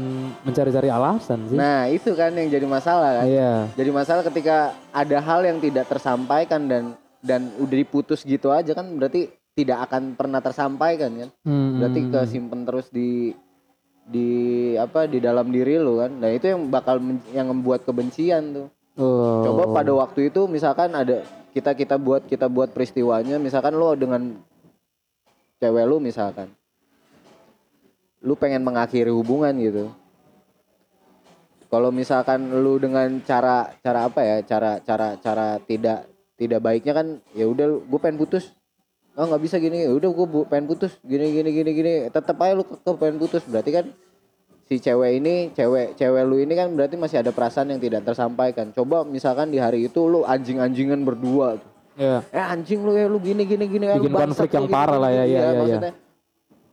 mencari-cari 0.47 0.87
alasan 0.91 1.39
sih. 1.51 1.59
nah 1.59 1.87
itu 1.91 2.15
kan 2.15 2.31
yang 2.31 2.47
jadi 2.51 2.67
masalah 2.67 3.23
kan 3.23 3.27
Iya. 3.27 3.55
jadi 3.75 3.91
masalah 3.91 4.23
ketika 4.27 4.75
ada 4.91 5.19
hal 5.19 5.41
yang 5.43 5.59
tidak 5.59 5.87
tersampaikan 5.91 6.63
dan 6.71 6.83
dan 7.21 7.53
udah 7.61 7.77
diputus 7.77 8.25
gitu 8.25 8.49
aja 8.53 8.73
kan 8.73 8.89
berarti 8.97 9.29
tidak 9.53 9.91
akan 9.91 10.17
pernah 10.17 10.41
tersampaikan 10.41 11.11
kan? 11.13 11.31
Hmm, 11.45 11.81
berarti 11.81 12.01
kesimpan 12.09 12.61
terus 12.65 12.89
di 12.89 13.37
di 14.11 14.29
apa 14.75 15.07
di 15.07 15.21
dalam 15.21 15.53
diri 15.53 15.77
lu 15.77 16.01
kan? 16.01 16.11
Nah 16.17 16.31
itu 16.33 16.51
yang 16.51 16.73
bakal 16.73 16.99
men- 16.99 17.29
yang 17.37 17.49
membuat 17.53 17.85
kebencian 17.85 18.57
tuh. 18.57 18.69
Oh. 19.01 19.47
coba 19.47 19.81
pada 19.81 19.95
waktu 19.97 20.29
itu 20.29 20.45
misalkan 20.51 20.93
ada 20.93 21.25
kita 21.55 21.73
kita 21.79 21.97
buat 21.97 22.27
kita 22.27 22.51
buat 22.51 22.75
peristiwanya 22.75 23.39
misalkan 23.39 23.73
lo 23.79 23.95
dengan 23.95 24.35
cewek 25.63 25.87
lu 25.87 26.03
misalkan 26.03 26.51
lu 28.21 28.37
pengen 28.37 28.61
mengakhiri 28.61 29.09
hubungan 29.09 29.55
gitu. 29.57 29.89
Kalau 31.71 31.95
misalkan 31.95 32.51
lu 32.51 32.83
dengan 32.83 33.09
cara 33.23 33.71
cara 33.79 34.11
apa 34.11 34.21
ya 34.27 34.37
cara 34.43 34.83
cara 34.83 35.17
cara 35.23 35.57
tidak 35.65 36.10
tidak 36.41 36.65
baiknya 36.65 36.97
kan 36.97 37.07
ya 37.37 37.45
udah 37.45 37.85
gue 37.85 37.99
pengen 38.01 38.17
putus. 38.17 38.57
Oh 39.13 39.29
nggak 39.29 39.43
bisa 39.45 39.61
gini 39.61 39.85
udah 39.85 40.09
gue 40.09 40.27
pengen 40.49 40.65
putus. 40.65 40.97
Gini 41.05 41.29
gini 41.37 41.53
gini 41.53 41.71
gini. 41.77 41.93
Tetap 42.09 42.41
aja 42.41 42.57
lu 42.57 42.65
ke 42.65 42.81
pengen 42.97 43.21
putus. 43.21 43.45
Berarti 43.45 43.71
kan 43.77 43.85
si 44.65 44.81
cewek 44.81 45.21
ini 45.21 45.53
cewek 45.53 46.01
cewek 46.01 46.23
lu 46.25 46.41
ini 46.41 46.57
kan 46.57 46.73
berarti 46.73 46.97
masih 46.97 47.21
ada 47.21 47.29
perasaan 47.29 47.77
yang 47.77 47.81
tidak 47.85 48.09
tersampaikan. 48.09 48.73
Coba 48.73 49.05
misalkan 49.05 49.53
di 49.53 49.61
hari 49.61 49.85
itu 49.85 50.01
lu 50.09 50.25
anjing-anjingan 50.25 51.05
berdua 51.05 51.61
tuh. 51.61 51.71
Ya 52.01 52.25
eh 52.33 52.41
anjing 52.41 52.81
lu 52.81 52.97
ya 52.97 53.05
lu 53.05 53.21
gini 53.21 53.45
gini 53.45 53.69
gini. 53.69 53.85
Lu 53.85 54.09
Bikin 54.09 54.17
konflik 54.17 54.49
lu 54.49 54.57
yang 54.57 54.65
gini, 54.65 54.73
parah 54.73 54.97
gini, 54.97 55.05
lah 55.05 55.11
ya, 55.13 55.25
gini. 55.29 55.35
ya, 55.37 55.41
ya, 55.41 55.45
ya. 55.45 55.59
maksudnya 55.61 55.93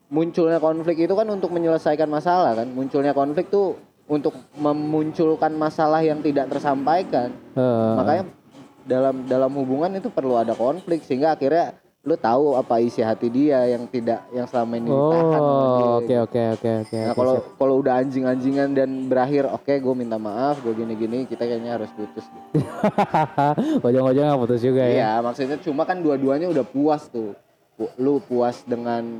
munculnya 0.07 0.59
konflik 0.63 0.97
itu 1.03 1.11
kan 1.11 1.27
untuk 1.27 1.51
menyelesaikan 1.51 2.07
masalah 2.07 2.55
kan. 2.55 2.67
Munculnya 2.71 3.11
konflik 3.11 3.51
tuh 3.51 3.75
untuk 4.07 4.31
memunculkan 4.55 5.51
masalah 5.59 5.99
yang 5.99 6.23
tidak 6.23 6.47
tersampaikan. 6.47 7.35
Eh, 7.59 7.93
makanya 7.99 8.23
dalam 8.87 9.27
dalam 9.27 9.51
hubungan 9.53 9.91
itu 9.99 10.07
perlu 10.07 10.39
ada 10.39 10.55
konflik 10.55 11.03
sehingga 11.03 11.35
akhirnya 11.35 11.75
lu 12.07 12.15
tahu 12.15 12.55
apa 12.55 12.79
isi 12.79 13.03
hati 13.03 13.27
dia 13.27 13.67
yang 13.67 13.83
tidak 13.91 14.23
yang 14.31 14.47
selama 14.47 14.79
ini 14.79 14.87
ditahan 14.87 15.41
oh 15.43 15.99
oke 15.99 16.07
gitu. 16.07 16.15
oke 16.23 16.41
oke 16.55 16.69
oke 16.87 16.95
Nah 16.95 17.11
oke, 17.11 17.17
kalau 17.19 17.35
siap. 17.35 17.55
kalau 17.59 17.73
udah 17.83 17.93
anjing-anjingan 17.99 18.69
dan 18.71 18.89
berakhir 19.11 19.43
oke 19.51 19.73
gue 19.75 19.93
minta 19.97 20.15
maaf 20.15 20.63
gue 20.63 20.71
gini-gini 20.71 21.27
kita 21.27 21.43
kayaknya 21.43 21.75
harus 21.75 21.91
putus 21.91 22.23
gitu. 22.23 22.63
ujung-ujungnya 23.91 24.39
putus 24.39 24.63
juga 24.63 24.87
ya 24.87 24.95
Iya 24.95 25.11
maksudnya 25.19 25.59
cuma 25.59 25.83
kan 25.83 25.99
dua-duanya 25.99 26.47
udah 26.47 26.63
puas 26.63 27.11
tuh 27.11 27.35
lu 27.99 28.23
puas 28.23 28.63
dengan 28.63 29.19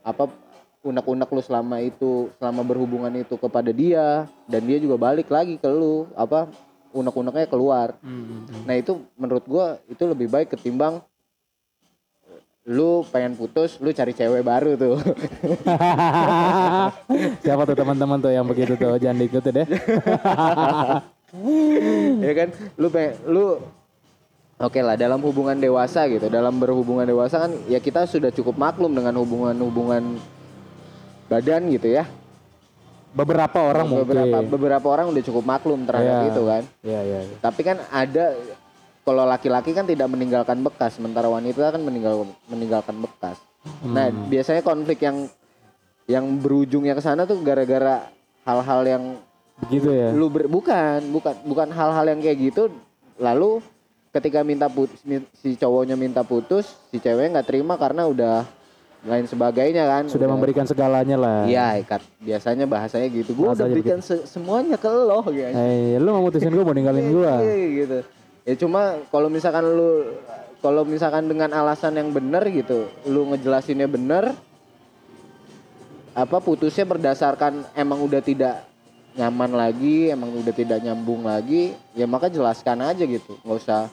apa 0.00 0.32
unek-unek 0.80 1.28
lu 1.28 1.42
selama 1.44 1.76
itu 1.84 2.32
selama 2.40 2.64
berhubungan 2.64 3.12
itu 3.20 3.36
kepada 3.36 3.68
dia 3.68 4.24
dan 4.48 4.64
dia 4.64 4.80
juga 4.80 4.96
balik 4.96 5.28
lagi 5.28 5.60
ke 5.60 5.68
lu 5.68 6.08
apa 6.16 6.48
unek-uneknya 6.92 7.46
keluar 7.50 7.96
Hmm. 8.00 8.46
Nah 8.64 8.74
itu 8.76 9.04
menurut 9.18 9.44
gua 9.44 9.76
itu 9.88 10.04
lebih 10.04 10.30
baik 10.30 10.54
ketimbang 10.56 11.02
lu 12.68 13.00
pengen 13.08 13.32
putus, 13.32 13.80
lu 13.80 13.96
cari 13.96 14.12
cewek 14.12 14.44
baru 14.44 14.76
tuh. 14.76 15.00
siapa 17.44 17.64
tuh 17.64 17.72
teman-teman 17.72 18.20
tuh 18.20 18.28
yang 18.28 18.44
begitu 18.44 18.76
tuh 18.76 19.00
jangan 19.00 19.24
diikutin 19.24 19.56
deh 19.56 19.64
ya 22.28 22.32
kan? 22.36 22.52
Lu 22.76 22.92
pengen 22.92 23.16
lu 23.24 23.56
Oke 24.58 24.82
lah 24.82 24.98
dalam 24.98 25.22
hubungan 25.22 25.54
dewasa 25.54 26.10
gitu, 26.10 26.26
dalam 26.26 26.58
berhubungan 26.58 27.06
dewasa 27.06 27.46
kan 27.46 27.54
ya 27.70 27.78
kita 27.78 28.10
sudah 28.10 28.34
cukup 28.34 28.58
maklum 28.58 28.90
dengan 28.90 29.14
hubungan-hubungan 29.22 30.18
badan 31.30 31.70
gitu 31.70 31.94
ya. 31.94 32.10
Beberapa 33.18 33.58
orang 33.58 33.86
beberapa 33.90 34.36
mungkin 34.38 34.46
beberapa 34.48 34.86
orang 34.86 35.06
udah 35.10 35.22
cukup 35.22 35.44
maklum 35.44 35.82
terhadap 35.82 36.14
Iya. 36.14 36.28
itu 36.30 36.42
kan. 36.46 36.62
ya 36.86 37.00
ya 37.02 37.18
ya. 37.26 37.36
Tapi 37.42 37.60
kan 37.62 37.76
ada 37.90 38.38
kalau 39.02 39.24
laki-laki 39.24 39.72
kan 39.72 39.82
tidak 39.82 40.06
meninggalkan 40.06 40.60
bekas, 40.60 40.94
sementara 40.94 41.26
wanita 41.26 41.72
kan 41.72 41.80
meninggal 41.80 42.22
meninggalkan 42.46 42.94
bekas. 43.00 43.40
Nah, 43.82 44.06
Hmm. 44.06 44.28
biasanya 44.28 44.62
konflik 44.62 45.02
yang 45.02 45.26
yang 46.06 46.24
berujungnya 46.38 46.94
ke 46.94 47.02
sana 47.02 47.24
tuh 47.24 47.42
gara-gara 47.42 48.06
hal-hal 48.46 48.80
yang 48.82 49.04
begitu 49.58 49.90
ya 49.90 50.14
lu 50.14 50.30
ber- 50.30 50.46
bukan, 50.46 51.02
bukan 51.10 51.34
bukan 51.42 51.68
hal-hal 51.68 52.06
yang 52.06 52.22
kayak 52.22 52.38
gitu 52.38 52.70
lalu 53.18 53.58
ketika 54.08 54.40
minta 54.40 54.70
putus 54.70 55.02
si 55.36 55.52
cowoknya 55.52 55.98
minta 55.98 56.22
putus, 56.22 56.64
si 56.88 56.96
cewek 56.96 57.28
nggak 57.28 57.44
terima 57.44 57.76
karena 57.76 58.06
udah 58.06 58.46
lain 59.00 59.24
sebagainya 59.24 59.84
kan. 59.84 60.02
sudah 60.04 60.26
Udah- 60.26 60.34
memberikan 60.34 60.64
segalanya 60.64 61.14
lah 61.14 61.38
Iya, 61.44 61.78
ikat. 61.78 62.02
Biasanya 62.18 62.64
bahasanya 62.64 63.06
gitu. 63.08 63.30
Gue 63.32 63.48
udah 63.48 63.66
berikan 63.66 64.00
se- 64.00 64.24
semuanya 64.24 64.74
ke 64.74 64.88
lo 64.88 65.22
gitu. 65.28 65.48
Eh, 65.48 65.96
lu 65.96 66.08
mau 66.08 66.22
mutusin 66.24 66.50
gue 66.50 66.60
mau 66.60 66.72
ninggalin 66.72 67.06
gue 67.08 67.32
Iya, 67.38 67.56
gitu. 67.76 67.98
Ya 68.42 68.54
cuma 68.56 68.80
kalau 69.06 69.28
misalkan 69.28 69.62
lu 69.62 70.18
kalau 70.58 70.82
misalkan 70.82 71.24
dengan 71.24 71.52
alasan 71.52 71.94
yang 71.94 72.10
benar 72.10 72.42
gitu, 72.44 72.90
lu 73.04 73.28
ngejelasinnya 73.28 73.86
benar 73.86 74.34
apa 76.12 76.42
putusnya 76.42 76.82
berdasarkan 76.82 77.62
emang 77.72 78.02
udah 78.02 78.18
tidak 78.18 78.66
nyaman 79.14 79.52
lagi, 79.52 80.10
emang 80.10 80.30
udah 80.32 80.50
tidak 80.52 80.78
nyambung 80.80 81.22
lagi, 81.22 81.74
ya 81.92 82.06
maka 82.06 82.26
jelaskan 82.26 82.82
aja 82.82 83.02
gitu. 83.02 83.38
nggak 83.38 83.54
usah 83.56 83.86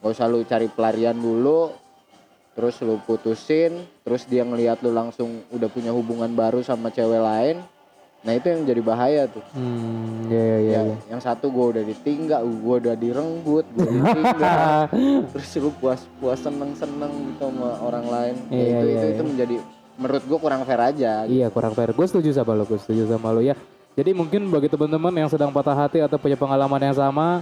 nggak 0.00 0.12
usah 0.12 0.26
lu 0.26 0.40
cari 0.42 0.68
pelarian 0.68 1.12
dulu 1.14 1.72
terus 2.54 2.76
lu 2.82 2.98
putusin, 3.06 3.86
terus 4.02 4.26
dia 4.26 4.42
ngelihat 4.42 4.82
lu 4.82 4.90
langsung 4.90 5.42
udah 5.50 5.68
punya 5.70 5.94
hubungan 5.94 6.30
baru 6.32 6.60
sama 6.60 6.90
cewek 6.90 7.22
lain. 7.22 7.56
Nah, 8.20 8.36
itu 8.36 8.52
yang 8.52 8.68
jadi 8.68 8.82
bahaya 8.84 9.24
tuh 9.32 9.40
hmm 9.56 10.28
ya 10.28 10.36
ya 10.36 10.44
ya, 10.44 10.60
ya, 10.60 10.80
ya. 10.92 10.96
yang 11.08 11.20
satu 11.24 11.48
gue 11.48 11.66
udah 11.72 11.84
ditinggal 11.88 12.44
gue 12.44 12.76
udah 12.84 12.92
direnggut 12.92 13.64
gue 13.72 13.88
ditinggal 13.88 14.92
terus 15.32 15.48
lu 15.56 15.72
puas 15.80 16.04
puas 16.20 16.36
seneng 16.36 16.76
seneng 16.76 17.08
gitu 17.32 17.48
sama 17.48 17.80
orang 17.80 18.04
lain 18.04 18.34
ya, 18.52 18.60
Iya, 18.60 18.60
itu 18.60 18.84
iya, 18.84 18.92
itu 18.92 19.00
iya. 19.00 19.14
itu 19.16 19.22
menjadi 19.24 19.56
menurut 19.96 20.22
gue 20.28 20.38
kurang 20.40 20.62
fair 20.68 20.80
aja 20.84 21.12
Iya 21.24 21.46
kurang 21.48 21.72
fair. 21.72 21.96
Gue 21.96 22.06
setuju 22.08 22.28
sama 22.36 22.52
lo, 22.56 22.68
gue 22.68 22.76
setuju 22.76 23.08
sama 23.08 23.32
lo 23.32 23.40
ya. 23.40 23.56
Jadi 23.96 24.10
mungkin 24.12 24.48
bagi 24.48 24.68
teman-teman 24.68 25.12
yang 25.12 25.28
sedang 25.32 25.48
patah 25.48 25.76
hati 25.76 26.04
atau 26.04 26.20
punya 26.20 26.36
pengalaman 26.36 26.80
yang 26.80 26.96
sama, 26.96 27.40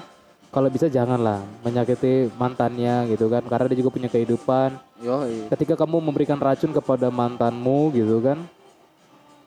kalau 0.48 0.68
bisa 0.68 0.88
janganlah 0.88 1.44
menyakiti 1.60 2.32
mantannya 2.34 3.04
gitu 3.08 3.28
kan, 3.28 3.44
karena 3.44 3.68
dia 3.68 3.78
juga 3.78 3.92
punya 3.92 4.08
kehidupan. 4.08 4.80
yo 4.98 5.28
Ketika 5.52 5.76
kamu 5.76 6.00
memberikan 6.00 6.40
racun 6.40 6.72
kepada 6.72 7.08
mantanmu 7.08 7.92
gitu 7.92 8.18
kan, 8.18 8.40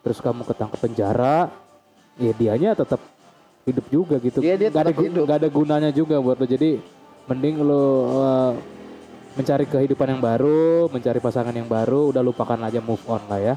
terus 0.01 0.21
kamu 0.21 0.45
ketangkep 0.45 0.79
penjara, 0.79 1.49
ya 2.15 2.31
dianya 2.31 2.77
tetap 2.77 3.01
hidup 3.65 3.85
juga 3.89 4.15
gitu. 4.17 4.41
Iya, 4.41 4.55
dia 4.57 4.69
Nggak 4.69 4.81
ada, 4.81 4.89
tetap 4.89 4.97
gu- 4.97 5.07
hidup. 5.09 5.23
nggak 5.25 5.37
ada 5.41 5.49
gunanya 5.49 5.89
juga 5.89 6.15
buat 6.17 6.37
lo. 6.37 6.45
Jadi 6.45 6.77
mending 7.25 7.55
lo 7.61 7.81
uh, 8.17 8.51
mencari 9.33 9.65
kehidupan 9.65 10.07
yang 10.11 10.21
baru, 10.21 10.85
mencari 10.87 11.17
pasangan 11.17 11.53
yang 11.53 11.65
baru, 11.65 12.13
udah 12.13 12.21
lupakan 12.21 12.61
aja 12.61 12.77
move 12.77 13.01
on 13.09 13.21
lah 13.25 13.41
ya. 13.41 13.55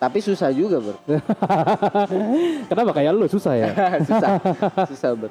tapi 0.00 0.24
susah 0.24 0.48
juga 0.48 0.80
ber 0.80 0.96
Kenapa 2.72 2.90
kayak 2.90 3.12
lu 3.12 3.28
susah 3.28 3.52
ya? 3.52 3.68
susah 4.08 4.30
susah 4.90 5.10
ber 5.12 5.30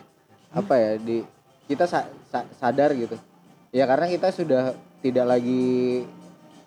apa 0.58 0.74
ya 0.74 0.92
di 0.98 1.22
kita 1.66 1.86
sa- 1.86 2.10
sa- 2.26 2.50
sadar 2.56 2.92
gitu 2.92 3.14
ya 3.70 3.86
karena 3.86 4.08
kita 4.08 4.28
sudah 4.30 4.74
tidak 5.00 5.26
lagi 5.28 6.02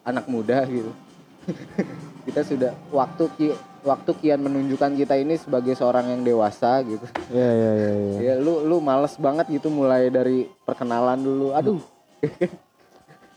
anak 0.03 0.25
muda 0.27 0.63
gitu 0.65 0.93
kita 2.27 2.41
sudah 2.43 2.71
waktu 2.91 3.25
ki- 3.35 3.59
waktu 3.81 4.11
kian 4.15 4.39
menunjukkan 4.39 4.93
kita 4.95 5.17
ini 5.17 5.35
sebagai 5.35 5.73
seorang 5.73 6.07
yang 6.09 6.23
dewasa 6.23 6.85
gitu 6.85 7.03
Iya 7.29 7.51
iya 7.51 7.71
iya. 7.73 7.91
iya. 7.91 8.19
Ya 8.21 8.35
lu 8.37 8.63
lu 8.63 8.79
males 8.79 9.17
banget 9.17 9.49
gitu 9.51 9.69
mulai 9.69 10.07
dari 10.07 10.45
perkenalan 10.61 11.17
dulu. 11.17 11.47
Aduh. 11.53 11.81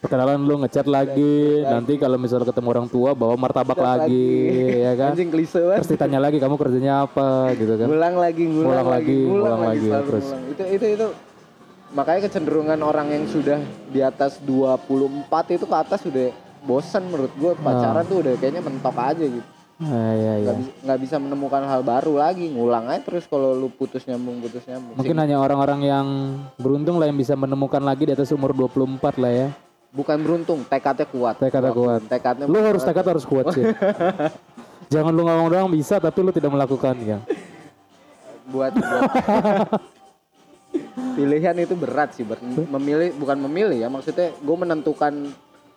Perkenalan 0.04 0.44
lu 0.44 0.60
ngechat 0.60 0.84
lagi, 0.84 1.64
nanti 1.64 1.96
kalau 1.96 2.20
misalnya 2.20 2.52
ketemu 2.52 2.68
orang 2.76 2.88
tua 2.92 3.16
bawa 3.16 3.40
martabak 3.40 3.80
lagi, 3.80 4.52
ya 4.84 5.00
kan? 5.00 5.16
Anjing 5.16 5.32
klise 5.32 5.64
banget. 5.64 5.80
Terus 5.80 5.92
ditanya 5.96 6.20
lagi 6.20 6.38
kamu 6.44 6.56
kerjanya 6.60 7.08
apa 7.08 7.56
gitu 7.56 7.80
kan? 7.80 7.88
Ngulang 7.88 8.16
lagi, 8.20 8.44
ngulang, 8.44 8.68
Ngulang 8.68 8.88
lagi, 8.92 9.08
lagi, 9.08 9.16
ngulang, 9.24 9.40
ngulang 9.40 9.62
lagi, 9.64 9.88
lagi, 9.88 10.08
terus. 10.12 10.26
ngulang. 10.28 10.52
Itu 10.52 10.64
itu 10.68 10.86
itu 11.00 11.08
makanya 11.94 12.20
kecenderungan 12.28 12.80
orang 12.84 13.08
yang 13.16 13.24
sudah 13.32 13.60
di 13.88 14.04
atas 14.04 14.44
24 14.44 15.56
itu 15.56 15.64
ke 15.64 15.76
atas 15.78 16.02
udah 16.04 16.28
bosan 16.64 17.06
menurut 17.06 17.32
gue 17.38 17.52
pacaran 17.62 18.04
tuh 18.04 18.20
udah 18.26 18.34
kayaknya 18.36 18.60
mentok 18.60 18.98
aja 18.98 19.24
gitu 19.24 19.48
Ah, 19.84 20.14
iya 20.16 20.34
iya. 20.40 20.48
nggak 20.48 20.58
bisa 20.58 20.72
nggak 20.86 21.00
bisa 21.02 21.16
menemukan 21.18 21.64
hal 21.66 21.82
baru 21.82 22.16
lagi 22.16 22.46
ngulang 22.46 22.88
aja 22.88 23.04
terus 23.04 23.26
kalau 23.26 23.52
lu 23.52 23.68
putus 23.68 24.06
nyambung 24.06 24.40
putus 24.40 24.64
nyambung 24.64 24.96
Mungkin 24.96 25.18
hanya 25.18 25.42
orang-orang 25.42 25.82
yang 25.82 26.08
beruntung 26.56 27.02
lah 27.02 27.10
yang 27.10 27.18
bisa 27.18 27.34
menemukan 27.34 27.82
lagi 27.82 28.06
di 28.08 28.14
atas 28.14 28.32
umur 28.32 28.54
24 28.54 29.02
lah 29.18 29.34
ya. 29.34 29.48
Bukan 29.94 30.18
beruntung 30.20 30.66
tekadnya 30.66 31.06
kuat 31.06 31.38
Tekadnya 31.38 31.72
kuat. 31.72 32.02
tekadnya 32.10 32.46
Lu 32.50 32.60
harus 32.60 32.82
tekad 32.82 33.06
harus 33.06 33.24
kuat 33.24 33.54
sih. 33.54 33.64
Jangan 34.94 35.14
lu 35.14 35.24
ngomong 35.24 35.50
doang 35.54 35.70
bisa 35.70 36.02
tapi 36.02 36.20
lu 36.20 36.34
tidak 36.34 36.52
melakukan 36.52 36.98
ya. 37.00 37.18
buat, 38.44 38.76
buat 38.76 39.08
pilihan 41.18 41.56
itu 41.64 41.74
berat 41.78 42.12
sih 42.18 42.26
Ber. 42.28 42.42
memilih 42.44 43.16
bukan 43.16 43.38
memilih 43.48 43.78
ya 43.78 43.88
maksudnya 43.88 44.36
gue 44.36 44.58
menentukan 44.58 45.14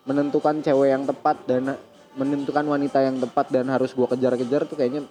menentukan 0.03 0.55
cewek 0.59 0.89
yang 0.91 1.03
tepat 1.07 1.37
dan 1.47 1.77
menentukan 2.17 2.65
wanita 2.65 3.05
yang 3.05 3.21
tepat 3.21 3.45
dan 3.53 3.69
harus 3.69 3.93
gue 3.93 4.03
kejar-kejar 4.03 4.65
tuh 4.65 4.75
kayaknya 4.75 5.05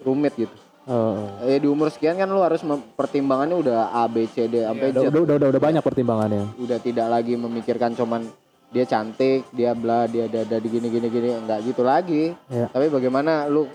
rumit 0.00 0.32
gitu 0.38 0.54
Oh. 0.88 1.28
eh 1.44 1.60
di 1.60 1.68
umur 1.68 1.92
sekian 1.92 2.16
kan 2.16 2.24
lu 2.24 2.40
harus 2.40 2.64
pertimbangannya 2.96 3.52
udah 3.52 3.92
A 3.92 4.08
B 4.08 4.24
C 4.24 4.48
D 4.48 4.64
sampai 4.64 4.90
Z 4.90 5.06
udah, 5.06 5.22
udah, 5.22 5.34
udah, 5.36 5.48
udah 5.52 5.62
banyak 5.62 5.82
pertimbangannya. 5.84 6.44
udah 6.56 6.78
tidak 6.80 7.06
lagi 7.06 7.36
memikirkan 7.36 7.92
cuman 7.92 8.24
dia 8.70 8.88
cantik 8.88 9.44
dia 9.50 9.76
bla 9.76 10.06
dia 10.06 10.24
dada 10.24 10.56
di 10.56 10.68
gini 10.68 10.88
gini 10.88 11.06
gini 11.06 11.36
enggak 11.36 11.60
gitu 11.62 11.84
lagi 11.84 12.32
Ya. 12.48 12.66
tapi 12.66 12.88
bagaimana 12.88 13.44
lu 13.44 13.68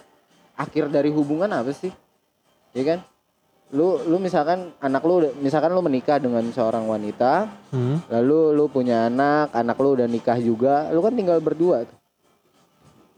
akhir 0.55 0.89
dari 0.89 1.13
hubungan 1.13 1.51
apa 1.51 1.71
sih 1.71 1.93
ya 2.73 2.83
kan 2.83 2.99
lu 3.69 4.01
lu 4.01 4.17
misalkan 4.17 4.73
anak 4.77 5.03
lu 5.03 5.29
misalkan 5.39 5.71
lu 5.71 5.81
menikah 5.81 6.17
dengan 6.17 6.41
seorang 6.49 6.85
wanita 6.85 7.47
Hmm. 7.69 8.01
lalu 8.07 8.55
lu 8.55 8.65
punya 8.65 9.05
anak 9.05 9.53
anak 9.53 9.77
lu 9.77 9.93
udah 9.93 10.07
nikah 10.07 10.39
juga 10.39 10.89
lu 10.89 10.99
kan 10.99 11.11
tinggal 11.11 11.37
berdua 11.37 11.85
tuh 11.85 11.99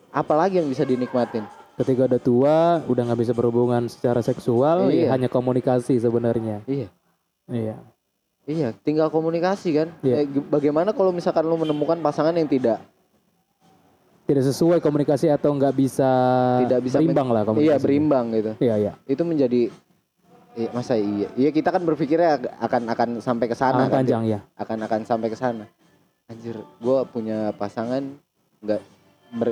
apalagi 0.09 0.57
yang 0.57 0.67
bisa 0.67 0.81
dinikmatin 0.81 1.45
Ketika 1.77 2.09
udah 2.09 2.21
tua, 2.21 2.57
udah 2.89 3.01
nggak 3.05 3.21
bisa 3.21 3.33
berhubungan 3.37 3.85
secara 3.85 4.25
seksual, 4.25 4.89
ya 4.89 5.05
Iya. 5.05 5.07
hanya 5.13 5.29
komunikasi 5.29 6.01
sebenarnya. 6.01 6.65
iya 6.65 6.89
Iya. 7.47 7.77
Iya, 8.47 8.71
tinggal 8.81 9.11
komunikasi 9.13 9.69
kan. 9.75 9.87
Iya. 10.01 10.23
Eh, 10.23 10.27
bagaimana 10.47 10.95
kalau 10.95 11.11
misalkan 11.13 11.45
lu 11.45 11.59
menemukan 11.59 11.99
pasangan 12.01 12.33
yang 12.33 12.47
tidak 12.49 12.81
Tidak 14.27 14.43
sesuai 14.43 14.83
komunikasi 14.83 15.31
atau 15.31 15.55
nggak 15.55 15.71
bisa 15.71 16.11
tidak 16.67 16.83
bisa 16.83 16.99
berimbang 16.99 17.31
lah 17.31 17.47
komunikasi. 17.47 17.71
Iya, 17.71 17.75
berimbang 17.79 18.25
gitu. 18.35 18.51
Iya, 18.59 18.75
iya. 18.75 18.93
Itu 19.07 19.23
menjadi 19.23 19.71
iya, 20.51 20.69
masa 20.75 20.99
iya. 20.99 21.31
Iya, 21.31 21.49
kita 21.55 21.71
kan 21.71 21.79
berpikirnya 21.87 22.35
akan 22.59 22.81
akan 22.91 23.09
sampai 23.23 23.47
ke 23.47 23.55
sana 23.55 23.87
kan. 23.87 24.03
panjang 24.03 24.27
ya. 24.27 24.39
Akan 24.59 24.83
akan 24.83 25.07
sampai 25.07 25.31
ke 25.31 25.37
sana. 25.39 25.63
Anjir, 26.27 26.59
gua 26.83 27.07
punya 27.07 27.55
pasangan 27.55 28.03
nggak 28.59 28.83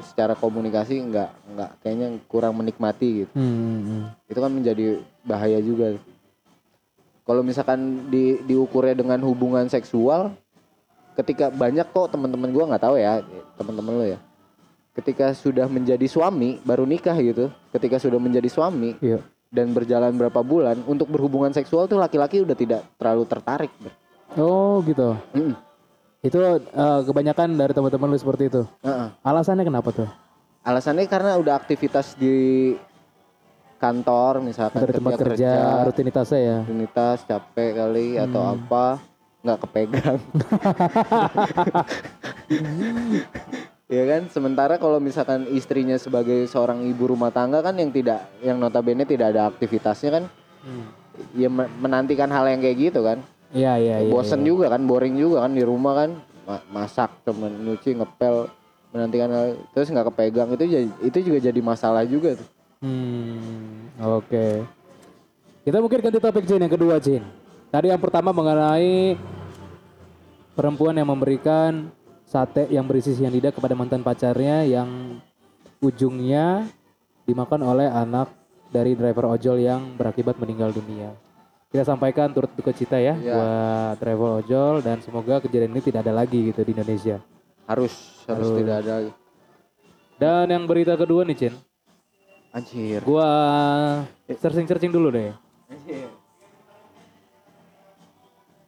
secara 0.04 0.34
komunikasi 0.34 1.00
nggak 1.04 1.30
nggak 1.56 1.72
kayaknya 1.84 2.08
kurang 2.32 2.56
menikmati 2.56 3.26
gitu. 3.26 3.32
Hmm, 3.36 3.82
hmm. 3.84 4.04
Itu 4.32 4.40
kan 4.40 4.52
menjadi 4.52 5.04
bahaya 5.22 5.60
juga. 5.60 6.00
Kalau 7.26 7.42
misalkan 7.42 8.08
di 8.14 8.38
diukurnya 8.46 8.96
dengan 8.96 9.18
hubungan 9.26 9.66
seksual, 9.66 10.32
ketika 11.18 11.50
banyak 11.50 11.90
kok 11.90 12.14
teman-teman 12.14 12.54
gua 12.54 12.70
nggak 12.70 12.84
tahu 12.86 12.96
ya, 13.02 13.26
teman-teman 13.58 13.94
lo 13.98 14.06
ya. 14.06 14.20
Ketika 14.96 15.36
sudah 15.36 15.68
menjadi 15.68 16.08
suami, 16.08 16.62
baru 16.64 16.88
nikah 16.88 17.18
gitu. 17.20 17.52
Ketika 17.76 18.00
sudah 18.00 18.16
menjadi 18.16 18.48
suami 18.48 18.96
Iya. 19.04 19.20
dan 19.52 19.76
berjalan 19.76 20.16
berapa 20.16 20.40
bulan, 20.40 20.80
untuk 20.88 21.12
berhubungan 21.12 21.52
seksual 21.52 21.92
tuh 21.92 22.00
laki-laki 22.00 22.40
udah 22.40 22.56
tidak 22.56 22.82
terlalu 22.96 23.28
tertarik. 23.28 23.72
Oh, 24.40 24.80
gitu. 24.88 25.20
Mm-mm. 25.36 25.65
Itu 26.26 26.38
eh, 26.42 26.60
kebanyakan 27.06 27.54
dari 27.54 27.72
teman-teman 27.72 28.10
lu 28.10 28.18
seperti 28.18 28.50
itu. 28.50 28.66
Heeh. 28.82 29.08
Alasannya 29.22 29.62
kenapa 29.62 29.94
tuh? 29.94 30.10
Alasannya 30.66 31.06
karena 31.06 31.38
udah 31.38 31.54
aktivitas 31.56 32.18
di 32.18 32.74
kantor 33.78 34.42
misalkan 34.42 34.82
Dari 34.82 34.98
tempat 34.98 35.14
kerja, 35.16 35.84
rutinitasnya 35.86 36.40
ya. 36.40 36.58
rutinitas 36.64 37.22
capek 37.22 37.70
kali 37.76 38.18
atau 38.18 38.42
Hmm. 38.42 38.54
apa 38.58 38.86
nggak 39.46 39.60
kepegang 39.62 40.18
ya 43.86 44.04
kan 44.08 44.22
sementara 44.28 44.82
kalau 44.82 44.98
misalkan 44.98 45.46
istrinya 45.52 45.94
sebagai 45.96 46.50
seorang 46.50 46.82
ibu 46.82 47.14
rumah 47.14 47.30
tangga 47.30 47.62
kan 47.62 47.78
yang 47.78 47.94
tidak 47.94 48.26
yang 48.42 48.58
notabene 48.58 49.06
tidak 49.06 49.38
ada 49.38 49.46
aktivitasnya 49.46 50.10
kan 50.12 50.24
ya 51.38 51.46
me- 51.46 51.70
menantikan 51.78 52.26
hal 52.28 52.50
yang 52.50 52.58
kayak 52.58 52.90
gitu 52.90 53.06
kan 53.06 53.22
Iya, 53.56 53.80
iya, 53.80 53.96
iya. 54.04 54.12
bosen 54.12 54.44
iya. 54.44 54.48
juga 54.52 54.66
kan 54.68 54.84
boring 54.84 55.16
juga 55.16 55.48
kan 55.48 55.56
di 55.56 55.64
rumah 55.64 55.94
kan 55.96 56.10
Ma- 56.46 56.66
masak 56.70 57.10
temen 57.24 57.56
nyuci 57.64 57.96
ngepel 57.96 58.52
menantikan 58.92 59.32
hal 59.32 59.48
terus 59.72 59.88
nggak 59.90 60.12
kepegang 60.12 60.52
itu 60.52 60.64
jadi- 60.68 60.98
itu 61.02 61.18
juga 61.32 61.40
jadi 61.40 61.60
masalah 61.64 62.04
juga 62.04 62.36
tuh 62.36 62.50
Hmm, 62.86 63.90
oke. 63.98 64.62
Kita 65.66 65.82
mungkin 65.82 66.06
ganti 66.06 66.22
topik 66.22 66.46
Jin 66.46 66.62
yang 66.62 66.70
kedua 66.70 67.02
Jin. 67.02 67.26
Tadi 67.74 67.90
yang 67.90 67.98
pertama 67.98 68.30
mengenai 68.30 69.18
perempuan 70.54 70.94
yang 70.94 71.10
memberikan 71.10 71.90
sate 72.30 72.70
yang 72.70 72.86
berisi 72.86 73.18
cyanida 73.18 73.50
kepada 73.50 73.74
mantan 73.74 74.06
pacarnya 74.06 74.62
yang 74.70 75.18
ujungnya 75.82 76.70
dimakan 77.26 77.66
oleh 77.66 77.90
anak 77.90 78.30
dari 78.70 78.94
driver 78.94 79.34
ojol 79.34 79.58
yang 79.58 79.98
berakibat 79.98 80.38
meninggal 80.38 80.70
dunia. 80.70 81.18
Kita 81.76 81.84
sampaikan 81.84 82.32
turut 82.32 82.48
duka 82.56 82.72
cita 82.72 82.96
ya 82.96 83.20
Ya. 83.20 83.36
buat 83.36 83.94
driver 84.00 84.40
ojol 84.40 84.80
dan 84.80 85.04
semoga 85.04 85.44
kejadian 85.44 85.76
ini 85.76 85.84
tidak 85.84 86.08
ada 86.08 86.16
lagi 86.16 86.40
gitu 86.48 86.64
di 86.64 86.72
Indonesia. 86.72 87.20
harus 87.68 88.24
harus 88.24 88.48
Harus. 88.48 88.58
tidak 88.64 88.76
ada 88.80 88.96
Dan 90.16 90.46
yang 90.48 90.64
berita 90.64 90.96
kedua 90.96 91.28
nih 91.28 91.36
Cin, 91.36 91.54
anjir 92.56 93.04
gua 93.04 93.28
searching-searching 94.24 94.88
dulu 94.88 95.12
deh. 95.12 95.36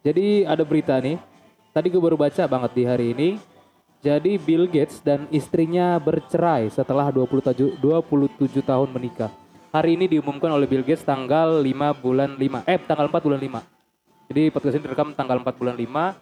Jadi 0.04 0.44
ada 0.44 0.60
berita 0.68 1.00
nih. 1.00 1.16
Tadi 1.72 1.86
gue 1.88 2.02
baru 2.02 2.20
baca 2.20 2.44
banget 2.44 2.70
di 2.76 2.82
hari 2.84 3.06
ini. 3.16 3.28
Jadi 4.04 4.36
Bill 4.36 4.68
Gates 4.68 5.00
dan 5.00 5.24
istrinya 5.32 5.96
bercerai 5.96 6.68
setelah 6.68 7.08
27, 7.08 7.80
27 7.80 8.60
tahun 8.60 8.88
menikah. 8.92 9.32
Hari 9.68 10.00
ini 10.00 10.08
diumumkan 10.08 10.48
oleh 10.48 10.64
Bill 10.64 10.80
Gates 10.80 11.04
tanggal 11.04 11.60
5 11.60 11.68
bulan 11.94 12.30
5. 12.32 12.64
Eh, 12.64 12.80
tanggal 12.80 13.04
4 13.06 13.20
bulan 13.20 13.36
5. 13.38 13.60
Jadi 14.26 14.42
podcast 14.48 14.74
ini 14.74 14.82
direkam 14.82 15.12
tanggal 15.12 15.36
4 15.38 15.54
bulan 15.54 15.76
5. 15.76 16.16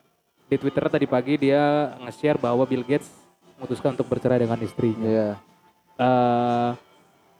Di 0.46 0.56
Twitter 0.56 0.84
tadi 0.88 1.06
pagi 1.06 1.34
dia 1.36 1.62
nge-share 2.00 2.38
bahwa 2.38 2.62
Bill 2.62 2.82
Gates 2.82 3.10
memutuskan 3.56 3.94
untuk 3.94 4.06
bercerai 4.06 4.38
dengan 4.38 4.58
istrinya 4.60 5.08
Iya. 5.08 5.28
eh 5.96 6.70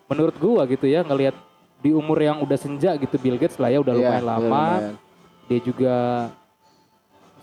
menurut 0.07 0.33
gua 0.35 0.65
gitu 0.65 0.89
ya 0.89 1.05
ngelihat 1.05 1.37
di 1.79 1.93
umur 1.93 2.17
yang 2.17 2.41
udah 2.41 2.57
senja 2.57 2.97
gitu 2.97 3.15
Bill 3.17 3.37
Gates 3.37 3.61
lah 3.61 3.69
ya 3.69 3.79
udah 3.79 3.93
Iya, 3.93 4.01
lumayan 4.01 4.25
lama 4.25 4.41
lumayan. 4.41 4.95
dia 5.45 5.61
juga 5.61 5.95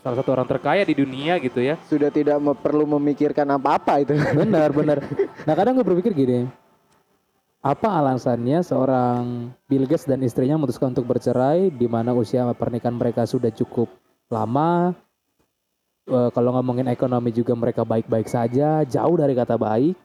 salah 0.01 0.17
satu 0.17 0.33
orang 0.33 0.49
terkaya 0.49 0.81
di 0.81 0.97
dunia 0.97 1.37
gitu 1.37 1.61
ya 1.61 1.77
Sudah 1.85 2.09
tidak 2.09 2.35
perlu 2.57 2.89
memikirkan 2.89 3.45
apa-apa 3.47 4.01
itu. 4.01 4.17
benar 4.33 4.73
benar 4.73 4.97
nah 5.47 5.53
kadang 5.53 5.77
gue 5.77 5.85
berpikir 5.85 6.11
gini 6.11 6.49
apa 7.63 7.87
alasannya 7.89 8.59
seorang 8.59 9.47
Bill 9.65 9.87
Gates 9.87 10.03
dan 10.03 10.19
istrinya 10.19 10.55
memutuskan 10.55 10.91
untuk 10.91 11.07
bercerai 11.07 11.71
di 11.71 11.87
mana 11.87 12.11
usia 12.11 12.43
pernikahan 12.51 12.93
mereka 12.93 13.23
sudah 13.23 13.49
cukup 13.49 13.87
lama 14.27 14.91
Eh, 16.03 16.29
kalau 16.29 16.51
ngomongin 16.51 16.83
ekonomi 16.85 17.31
juga 17.31 17.55
mereka 17.55 17.81
baik-baik 17.81 18.27
saja 18.27 18.83
jauh 18.83 19.15
dari 19.15 19.31
kata 19.31 19.55
baik 19.55 19.95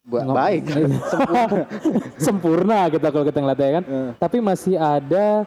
Ba- 0.00 0.24
Ngom- 0.24 0.32
baik. 0.32 0.62
sempurna 2.18 2.88
gitu 2.88 3.04
kalau 3.04 3.20
kita 3.22 3.38
ngeliatnya 3.38 3.72
kan 3.74 3.84
Eh. 3.84 4.10
tapi 4.16 4.40
masih 4.40 4.74
ada 4.74 5.44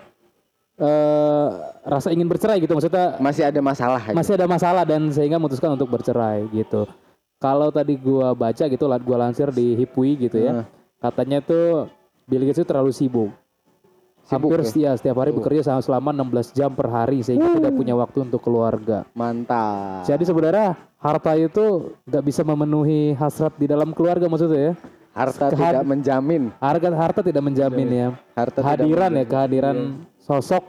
eh 0.76 1.48
rasa 1.84 2.10
ingin 2.10 2.26
bercerai 2.26 2.58
gitu 2.60 2.70
maksudnya 2.72 3.18
Masih 3.18 3.44
ada 3.44 3.58
masalah 3.60 3.98
aja. 4.00 4.14
masih 4.14 4.34
ada 4.36 4.46
masalah 4.46 4.84
dan 4.84 5.10
sehingga 5.10 5.38
memutuskan 5.38 5.74
untuk 5.74 5.90
bercerai 5.90 6.46
gitu 6.50 6.86
kalau 7.38 7.70
tadi 7.70 7.94
gua 7.96 8.34
baca 8.34 8.66
gitu 8.66 8.78
gua 8.86 9.18
lansir 9.20 9.50
di 9.50 9.74
Hipwi 9.74 10.22
gitu 10.22 10.38
ya 10.38 10.62
Eh. 10.62 10.66
Katanya 11.04 11.44
tuh 11.44 11.92
Bill 12.24 12.48
Gates 12.48 12.58
itu 12.58 12.66
terlalu 12.66 12.96
sibuk. 12.96 13.36
Sibuk 14.24 14.56
hampir 14.56 14.64
ya? 14.64 14.66
setia 14.66 14.92
setiap 14.96 15.20
hari 15.20 15.36
bekerja 15.36 15.68
selama- 15.68 15.84
selama 15.84 16.10
16 16.16 16.56
jam 16.56 16.72
per 16.72 16.88
hari 16.88 17.20
sehingga 17.20 17.52
tidak 17.52 17.76
punya 17.76 17.92
waktu 17.92 18.24
untuk 18.24 18.40
keluarga. 18.40 19.04
Mantap. 19.12 20.08
jadi 20.08 20.24
sebenarnya 20.24 20.68
harta 20.96 21.36
itu 21.36 21.92
nggak 22.08 22.24
bisa 22.24 22.42
memenuhi 22.42 23.12
hasrat 23.14 23.52
di 23.54 23.68
dalam 23.68 23.92
keluarga 23.92 24.24
maksudnya 24.26 24.72
ya? 24.72 24.74
Harta 25.12 25.52
Kehad- 25.52 25.76
tidak 25.78 25.86
menjamin. 25.86 26.44
harga 26.58 26.88
harta 26.90 27.20
tidak 27.20 27.44
menjamin 27.44 27.88
ya. 27.92 28.08
Harta 28.34 28.64
kehadiran 28.64 29.12
ya 29.12 29.26
kehadiran 29.28 29.78
sosok 30.18 30.64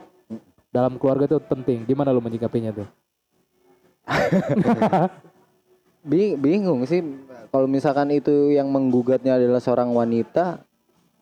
dalam 0.69 0.99
keluarga 0.99 1.23
itu 1.25 1.39
penting. 1.39 1.87
Gimana 1.87 2.11
lu 2.11 2.19
menyikapinya 2.19 2.75
tuh? 2.75 2.87
Bing- 6.05 6.37
bingung 6.37 6.85
sih 6.85 7.01
kalau 7.55 7.71
misalkan 7.71 8.11
itu 8.11 8.51
yang 8.51 8.67
menggugatnya 8.67 9.39
adalah 9.39 9.63
seorang 9.63 9.87
wanita 9.95 10.59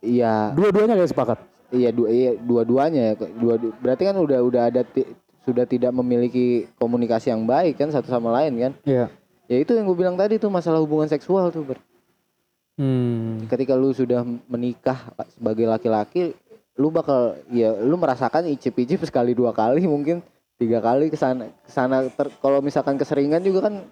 iya 0.02 0.50
dua-duanya 0.58 0.98
kayak 0.98 1.12
sepakat 1.14 1.38
iya 1.70 1.94
dua 1.94 2.10
iya 2.10 2.34
dua-duanya 2.34 3.14
ya. 3.14 3.30
dua 3.38 3.62
berarti 3.78 4.10
kan 4.10 4.18
udah 4.18 4.40
udah 4.42 4.62
ada 4.74 4.82
ti- 4.82 5.06
sudah 5.46 5.70
tidak 5.70 5.94
memiliki 5.94 6.66
komunikasi 6.82 7.30
yang 7.30 7.46
baik 7.46 7.78
kan 7.78 7.94
satu 7.94 8.10
sama 8.10 8.34
lain 8.34 8.58
kan 8.58 8.74
iya 8.82 9.14
ya 9.46 9.62
itu 9.62 9.78
yang 9.78 9.86
gue 9.86 9.94
bilang 9.94 10.18
tadi 10.18 10.42
tuh 10.42 10.50
masalah 10.50 10.82
hubungan 10.82 11.06
seksual 11.06 11.54
tuh 11.54 11.62
Ber. 11.70 11.78
hmm 12.82 13.46
ketika 13.46 13.78
lu 13.78 13.94
sudah 13.94 14.26
menikah 14.50 15.14
sebagai 15.38 15.70
laki-laki 15.70 16.34
lu 16.74 16.90
bakal 16.90 17.38
ya 17.54 17.78
lu 17.78 17.94
merasakan 17.94 18.50
icip-icip 18.50 19.06
sekali 19.06 19.38
dua 19.38 19.54
kali 19.54 19.86
mungkin 19.86 20.26
tiga 20.58 20.82
kali 20.82 21.14
ke 21.14 21.18
sana 21.20 21.54
ke 21.62 21.70
sana 21.70 22.10
ter- 22.10 22.34
kalau 22.42 22.58
misalkan 22.58 22.98
keseringan 22.98 23.46
juga 23.46 23.70
kan 23.70 23.86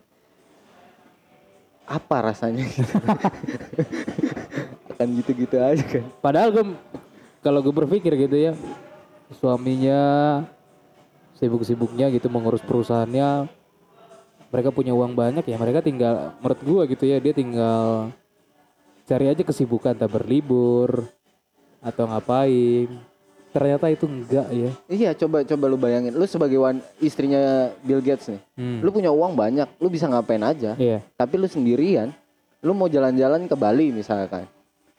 apa 1.91 2.32
rasanya 2.32 2.63
gitu. 2.63 2.95
akan 4.95 5.08
gitu-gitu 5.19 5.58
aja 5.60 5.84
kan 5.84 6.06
padahal 6.23 6.49
gue 6.56 6.65
kalau 7.43 7.60
gue 7.60 7.73
berpikir 7.73 8.15
gitu 8.15 8.38
ya 8.38 8.54
suaminya 9.36 10.01
sibuk-sibuknya 11.41 12.13
gitu 12.13 12.30
mengurus 12.30 12.62
perusahaannya 12.62 13.49
mereka 14.51 14.69
punya 14.69 14.91
uang 14.91 15.15
banyak 15.15 15.47
ya 15.47 15.58
mereka 15.58 15.80
tinggal 15.80 16.36
menurut 16.43 16.60
gua 16.62 16.84
gitu 16.86 17.08
ya 17.08 17.17
dia 17.17 17.34
tinggal 17.34 18.12
cari 19.08 19.25
aja 19.32 19.41
kesibukan 19.41 19.95
entah 19.95 20.12
berlibur 20.12 21.08
atau 21.82 22.06
ngapain 22.06 22.91
ternyata 23.51 23.85
itu 23.87 24.03
enggak 24.03 24.47
ya 24.49 24.71
iya 24.87 25.09
coba 25.13 25.43
coba 25.43 25.65
lu 25.65 25.75
bayangin 25.75 26.11
lu 26.11 26.23
sebagai 26.23 26.55
wan, 26.55 26.79
istrinya 26.97 27.39
Bill 27.79 27.99
Gates 27.99 28.27
nih 28.27 28.41
Hmm. 28.53 28.79
lu 28.79 28.89
punya 28.89 29.09
uang 29.09 29.33
banyak 29.33 29.67
lu 29.75 29.87
bisa 29.87 30.05
ngapain 30.05 30.39
aja 30.39 30.73
iya 30.75 31.03
tapi 31.13 31.35
lu 31.35 31.45
sendirian 31.45 32.09
lu 32.59 32.71
mau 32.71 32.85
jalan-jalan 32.85 33.43
ke 33.43 33.53
Bali 33.53 33.91
misalkan 33.91 34.47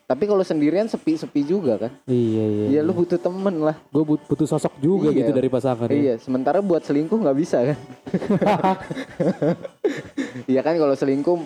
tapi 0.02 0.26
kalau 0.26 0.42
sendirian 0.42 0.84
sepi-sepi 0.84 1.40
juga 1.42 1.78
kan 1.78 1.92
iya 2.04 2.44
iya 2.44 2.64
Iya 2.68 2.80
lu 2.82 2.92
butuh 2.92 3.16
temen 3.16 3.56
lah 3.58 3.76
gue 3.86 4.02
butuh 4.04 4.44
sosok 4.46 4.76
juga 4.76 5.08
Iya. 5.08 5.18
gitu 5.18 5.30
dari 5.32 5.48
pasangan 5.48 5.86
ya. 5.86 5.94
Iya, 5.94 6.14
sementara 6.18 6.60
buat 6.60 6.82
selingkuh 6.82 7.16
nggak 7.16 7.38
bisa 7.38 7.58
kan? 7.64 7.78
Iya 10.44 10.60
kan 10.60 10.74
kalau 10.74 10.92
selingkuh 10.92 11.38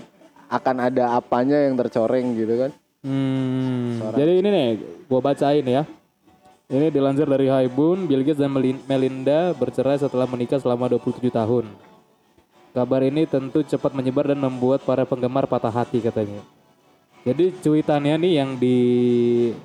akan 0.48 0.76
ada 0.80 1.14
apanya 1.14 1.58
yang 1.60 1.74
tercoreng 1.76 2.34
gitu 2.34 2.54
kan? 2.56 2.70
Hmm, 3.02 3.98
Seorang- 4.00 4.18
jadi 4.18 4.32
ini 4.36 4.48
nih, 4.48 4.68
gua 5.04 5.20
bacain 5.20 5.62
ya. 5.64 5.82
Ini 6.66 6.90
dilansir 6.90 7.30
dari 7.30 7.46
Haibun, 7.46 8.10
Bill 8.10 8.26
Gates 8.26 8.42
dan 8.42 8.50
Melin- 8.50 8.82
Melinda 8.90 9.54
bercerai 9.54 10.02
setelah 10.02 10.26
menikah 10.26 10.58
selama 10.58 10.90
27 10.90 11.30
tahun. 11.30 11.70
Kabar 12.74 13.06
ini 13.06 13.22
tentu 13.22 13.62
cepat 13.62 13.94
menyebar 13.94 14.34
dan 14.34 14.42
membuat 14.42 14.82
para 14.82 15.06
penggemar 15.06 15.46
patah 15.46 15.70
hati 15.70 16.02
katanya. 16.02 16.42
Jadi 17.22 17.54
cuitannya 17.62 18.18
nih 18.18 18.32
yang 18.42 18.58
di 18.58 18.78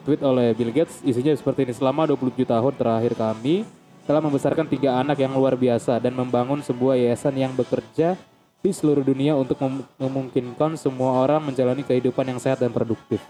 tweet 0.05 0.21
oleh 0.21 0.53
Bill 0.53 0.69
Gates 0.69 1.01
isinya 1.01 1.33
seperti 1.33 1.65
ini. 1.65 1.73
Selama 1.73 2.05
27 2.05 2.45
tahun 2.45 2.73
terakhir 2.77 3.17
kami 3.17 3.65
telah 4.05 4.21
membesarkan 4.21 4.69
tiga 4.69 5.01
anak 5.01 5.17
yang 5.25 5.33
luar 5.33 5.57
biasa 5.57 5.97
dan 5.97 6.13
membangun 6.13 6.61
sebuah 6.61 7.01
yayasan 7.01 7.33
yang 7.33 7.53
bekerja 7.57 8.13
di 8.61 8.69
seluruh 8.69 9.01
dunia 9.01 9.33
untuk 9.33 9.57
mem- 9.57 9.89
memungkinkan 9.97 10.77
semua 10.77 11.17
orang 11.25 11.41
menjalani 11.41 11.81
kehidupan 11.81 12.29
yang 12.29 12.37
sehat 12.37 12.61
dan 12.61 12.69
produktif. 12.69 13.25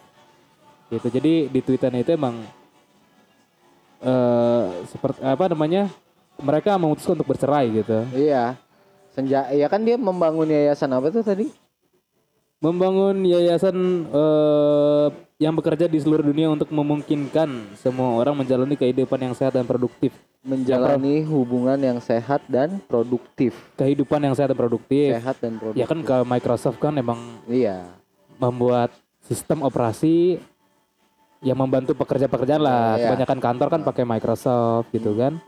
Gitu. 0.92 1.08
Jadi 1.08 1.48
di 1.48 1.60
tweetannya 1.64 2.04
itu 2.04 2.12
emang 2.20 2.36
eh 4.02 4.66
seperti 4.90 5.22
apa 5.22 5.46
namanya? 5.48 5.88
Mereka 6.42 6.74
memutuskan 6.82 7.14
untuk 7.22 7.32
bercerai 7.32 7.70
gitu. 7.70 8.02
Iya. 8.18 8.58
Senja 9.14 9.46
ya 9.54 9.68
kan 9.70 9.86
dia 9.86 10.00
membangun 10.00 10.50
yayasan 10.50 10.90
apa 10.92 11.14
tuh 11.14 11.22
tadi? 11.22 11.48
Membangun 12.62 13.26
yayasan 13.26 13.78
eh 14.10 15.08
yang 15.42 15.58
bekerja 15.58 15.90
di 15.90 15.98
seluruh 15.98 16.22
dunia 16.22 16.54
untuk 16.54 16.70
memungkinkan 16.70 17.74
semua 17.74 18.14
orang 18.14 18.38
menjalani 18.38 18.78
kehidupan 18.78 19.18
yang 19.18 19.34
sehat 19.34 19.58
dan 19.58 19.66
produktif. 19.66 20.14
Menjalani 20.46 21.26
hubungan 21.26 21.78
yang 21.82 21.98
sehat 21.98 22.46
dan 22.46 22.78
produktif. 22.86 23.58
Kehidupan 23.74 24.22
yang 24.22 24.38
sehat 24.38 24.54
dan 24.54 24.60
produktif. 24.62 25.18
Sehat 25.18 25.38
dan 25.42 25.58
produktif. 25.58 25.82
Ya 25.82 25.90
kan 25.90 26.00
ke 26.06 26.18
Microsoft 26.26 26.78
kan 26.78 26.94
emang 26.98 27.42
Iya. 27.50 27.90
membuat 28.38 28.94
sistem 29.22 29.66
operasi 29.66 30.42
yang 31.42 31.58
membantu 31.58 31.98
pekerja-pekerjaan 31.98 32.62
lah. 32.62 32.96
Iya. 32.96 33.06
Kebanyakan 33.10 33.40
kantor 33.42 33.68
kan 33.68 33.82
pakai 33.82 34.04
Microsoft 34.06 34.94
gitu 34.94 35.18
kan. 35.18 35.42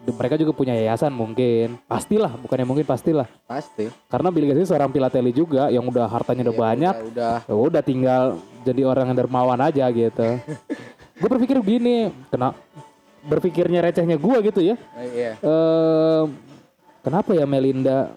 Dan 0.00 0.16
Mereka 0.16 0.40
juga 0.40 0.56
punya 0.56 0.72
yayasan 0.72 1.12
mungkin. 1.12 1.76
Pastilah, 1.84 2.32
bukannya 2.40 2.64
mungkin 2.64 2.88
pastilah. 2.88 3.28
Pasti. 3.44 3.92
Karena 4.08 4.32
Bill 4.32 4.48
Gates 4.48 4.64
ini 4.64 4.68
seorang 4.72 4.88
filateli 4.88 5.28
juga 5.28 5.68
yang 5.68 5.84
udah 5.84 6.08
hartanya 6.08 6.48
udah 6.48 6.56
Ya, 6.56 6.60
banyak. 6.64 6.94
Udah, 7.12 7.36
Ya 7.44 7.54
udah 7.54 7.82
tinggal 7.84 8.22
jadi 8.64 8.88
orang 8.88 9.12
yang 9.12 9.18
dermawan 9.20 9.60
aja 9.60 9.84
gitu. 9.92 10.40
gue 11.20 11.28
berpikir 11.28 11.60
begini, 11.60 12.08
kena 12.32 12.56
berpikirnya 13.20 13.84
recehnya 13.84 14.16
gue 14.16 14.36
gitu 14.40 14.64
ya. 14.64 14.80
udah. 14.80 15.04
Iya. 15.04 15.32
Eh, 15.36 16.22
kenapa 17.04 17.36
ya 17.36 17.44
Melinda 17.44 18.16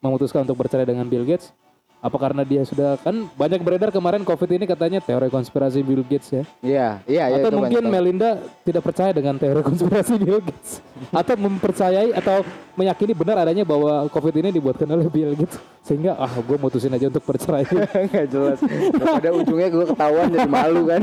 memutuskan 0.00 0.48
untuk 0.48 0.56
bercerai 0.64 0.88
dengan 0.88 1.04
Bill 1.04 1.28
Gates? 1.28 1.52
Apa 2.00 2.16
karena 2.16 2.42
dia 2.48 2.64
sudah 2.64 2.96
kan 2.96 3.28
banyak 3.36 3.60
beredar 3.60 3.92
kemarin 3.92 4.24
COVID 4.24 4.50
ini 4.56 4.64
katanya 4.64 5.04
teori 5.04 5.28
konspirasi 5.28 5.84
Bill 5.84 6.00
Gates 6.00 6.32
ya? 6.32 6.44
Iya, 6.64 6.88
iya, 7.04 7.24
iya 7.28 7.44
atau 7.44 7.52
mungkin 7.52 7.84
banyak. 7.84 7.92
Melinda 7.92 8.40
tidak 8.64 8.88
percaya 8.88 9.12
dengan 9.12 9.36
teori 9.36 9.60
konspirasi 9.60 10.16
Bill 10.16 10.40
Gates 10.40 10.80
atau 11.20 11.34
mempercayai 11.36 12.16
atau 12.16 12.40
meyakini 12.72 13.12
benar 13.12 13.44
adanya 13.44 13.68
bahwa 13.68 14.08
COVID 14.08 14.34
ini 14.40 14.48
dibuatkan 14.48 14.88
oleh 14.88 15.12
Bill 15.12 15.36
Gates 15.36 15.60
sehingga 15.84 16.16
ah 16.16 16.32
gue 16.40 16.56
mutusin 16.56 16.96
aja 16.96 17.12
untuk 17.12 17.20
bercerai. 17.20 17.68
Nggak 18.08 18.26
jelas. 18.32 18.58
Pada 18.96 19.30
ujungnya 19.36 19.68
gue 19.68 19.84
ketahuan 19.92 20.26
jadi 20.32 20.48
malu 20.48 20.88
kan. 20.88 21.00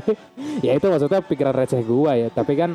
ya 0.66 0.72
itu 0.74 0.86
maksudnya 0.90 1.20
pikiran 1.22 1.54
receh 1.54 1.82
gua 1.86 2.18
ya 2.18 2.28
tapi 2.32 2.58
kan 2.58 2.74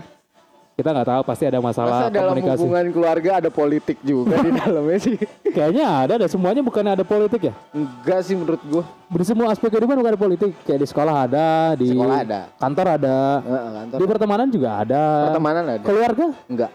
kita 0.79 0.89
nggak 0.89 1.09
tahu 1.09 1.21
pasti 1.23 1.43
ada 1.43 1.59
masalah 1.59 1.91
Masa 1.99 2.07
dalam 2.09 2.31
komunikasi 2.31 2.55
hubungan 2.57 2.85
keluarga 2.89 3.31
ada 3.35 3.49
politik 3.51 3.97
juga 3.99 4.39
di 4.39 4.49
dalamnya 4.49 4.95
sih? 4.97 5.15
kayaknya 5.55 5.85
ada 5.99 6.13
ada 6.15 6.27
semuanya 6.27 6.61
bukannya 6.61 6.91
ada 6.93 7.03
politik 7.03 7.41
ya 7.43 7.53
Enggak 7.69 8.19
sih 8.23 8.31
menurut 8.33 8.63
gue. 8.63 8.83
di 9.11 9.25
semua 9.25 9.51
aspek 9.51 9.67
kehidupan 9.67 9.93
bukan 9.93 10.11
ada 10.11 10.21
politik 10.21 10.55
kayak 10.63 10.79
di 10.79 10.87
sekolah 10.87 11.15
ada 11.21 11.47
di 11.75 11.91
Sekolah 11.91 12.17
ada. 12.17 12.41
kantor 12.55 12.85
ada 12.93 13.17
Heeh, 13.41 13.69
kantor. 13.75 13.97
di 13.97 14.05
pertemanan 14.07 14.47
juga 14.47 14.69
ada 14.77 15.03
Pertemanan 15.27 15.63
ada. 15.67 15.83
keluarga 15.83 16.25
Enggak. 16.45 16.71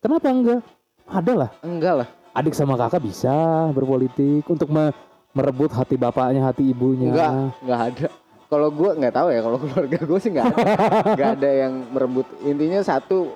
kenapa 0.00 0.26
enggak 0.28 0.60
ada 1.04 1.32
lah 1.36 1.50
Enggak 1.60 1.94
lah. 1.96 2.08
adik 2.32 2.52
sama 2.52 2.74
kakak 2.74 2.98
bisa 3.00 3.34
berpolitik 3.70 4.42
untuk 4.44 4.66
me- 4.66 4.90
merebut 5.30 5.70
hati 5.70 5.94
bapaknya 5.94 6.42
hati 6.42 6.66
ibunya 6.66 7.08
Enggak, 7.08 7.30
enggak 7.60 7.80
ada. 7.84 8.06
Kalau 8.54 8.68
gue 8.70 8.90
nggak 8.94 9.10
tahu 9.12 9.28
ya, 9.28 9.40
kalau 9.42 9.58
keluarga 9.66 9.98
gue 9.98 10.18
sih 10.18 10.30
nggak 10.30 10.46
ada. 10.46 10.62
Nggak 11.12 11.30
ada 11.34 11.50
yang 11.50 11.72
merebut. 11.90 12.26
Intinya 12.40 12.80
satu, 12.80 13.34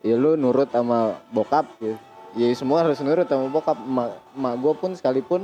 ya 0.00 0.14
lu 0.14 0.36
nurut 0.36 0.68
sama 0.68 1.16
bokap 1.28 1.64
gitu. 1.78 1.96
Ya 2.36 2.52
semua 2.52 2.84
harus 2.84 3.00
nurut 3.00 3.24
sama 3.24 3.48
bokap. 3.48 3.74
Emak, 3.74 4.08
emak 4.36 4.54
gue 4.58 4.72
pun 4.76 4.90
sekalipun, 4.92 5.40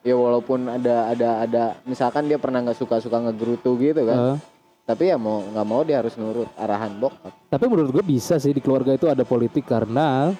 ya 0.00 0.12
walaupun 0.12 0.68
ada 0.68 1.08
ada 1.08 1.28
ada, 1.40 1.64
misalkan 1.82 2.28
dia 2.28 2.36
pernah 2.36 2.60
nggak 2.60 2.76
suka 2.76 3.00
suka 3.00 3.16
ngegerutu 3.18 3.80
gitu 3.80 4.04
kan. 4.04 4.36
Eh, 4.36 4.38
Tapi 4.82 5.08
ya 5.08 5.16
mau 5.16 5.40
nggak 5.40 5.64
mau 5.64 5.80
dia 5.80 5.98
harus 5.98 6.12
nurut 6.14 6.50
arahan 6.54 6.92
bokap. 6.98 7.32
tapi 7.48 7.64
menurut 7.64 7.90
gue 7.92 8.04
bisa 8.04 8.36
sih 8.36 8.50
di 8.50 8.58
keluarga 8.58 8.92
itu 8.92 9.06
ada 9.06 9.22
politik 9.22 9.62
karena 9.62 10.34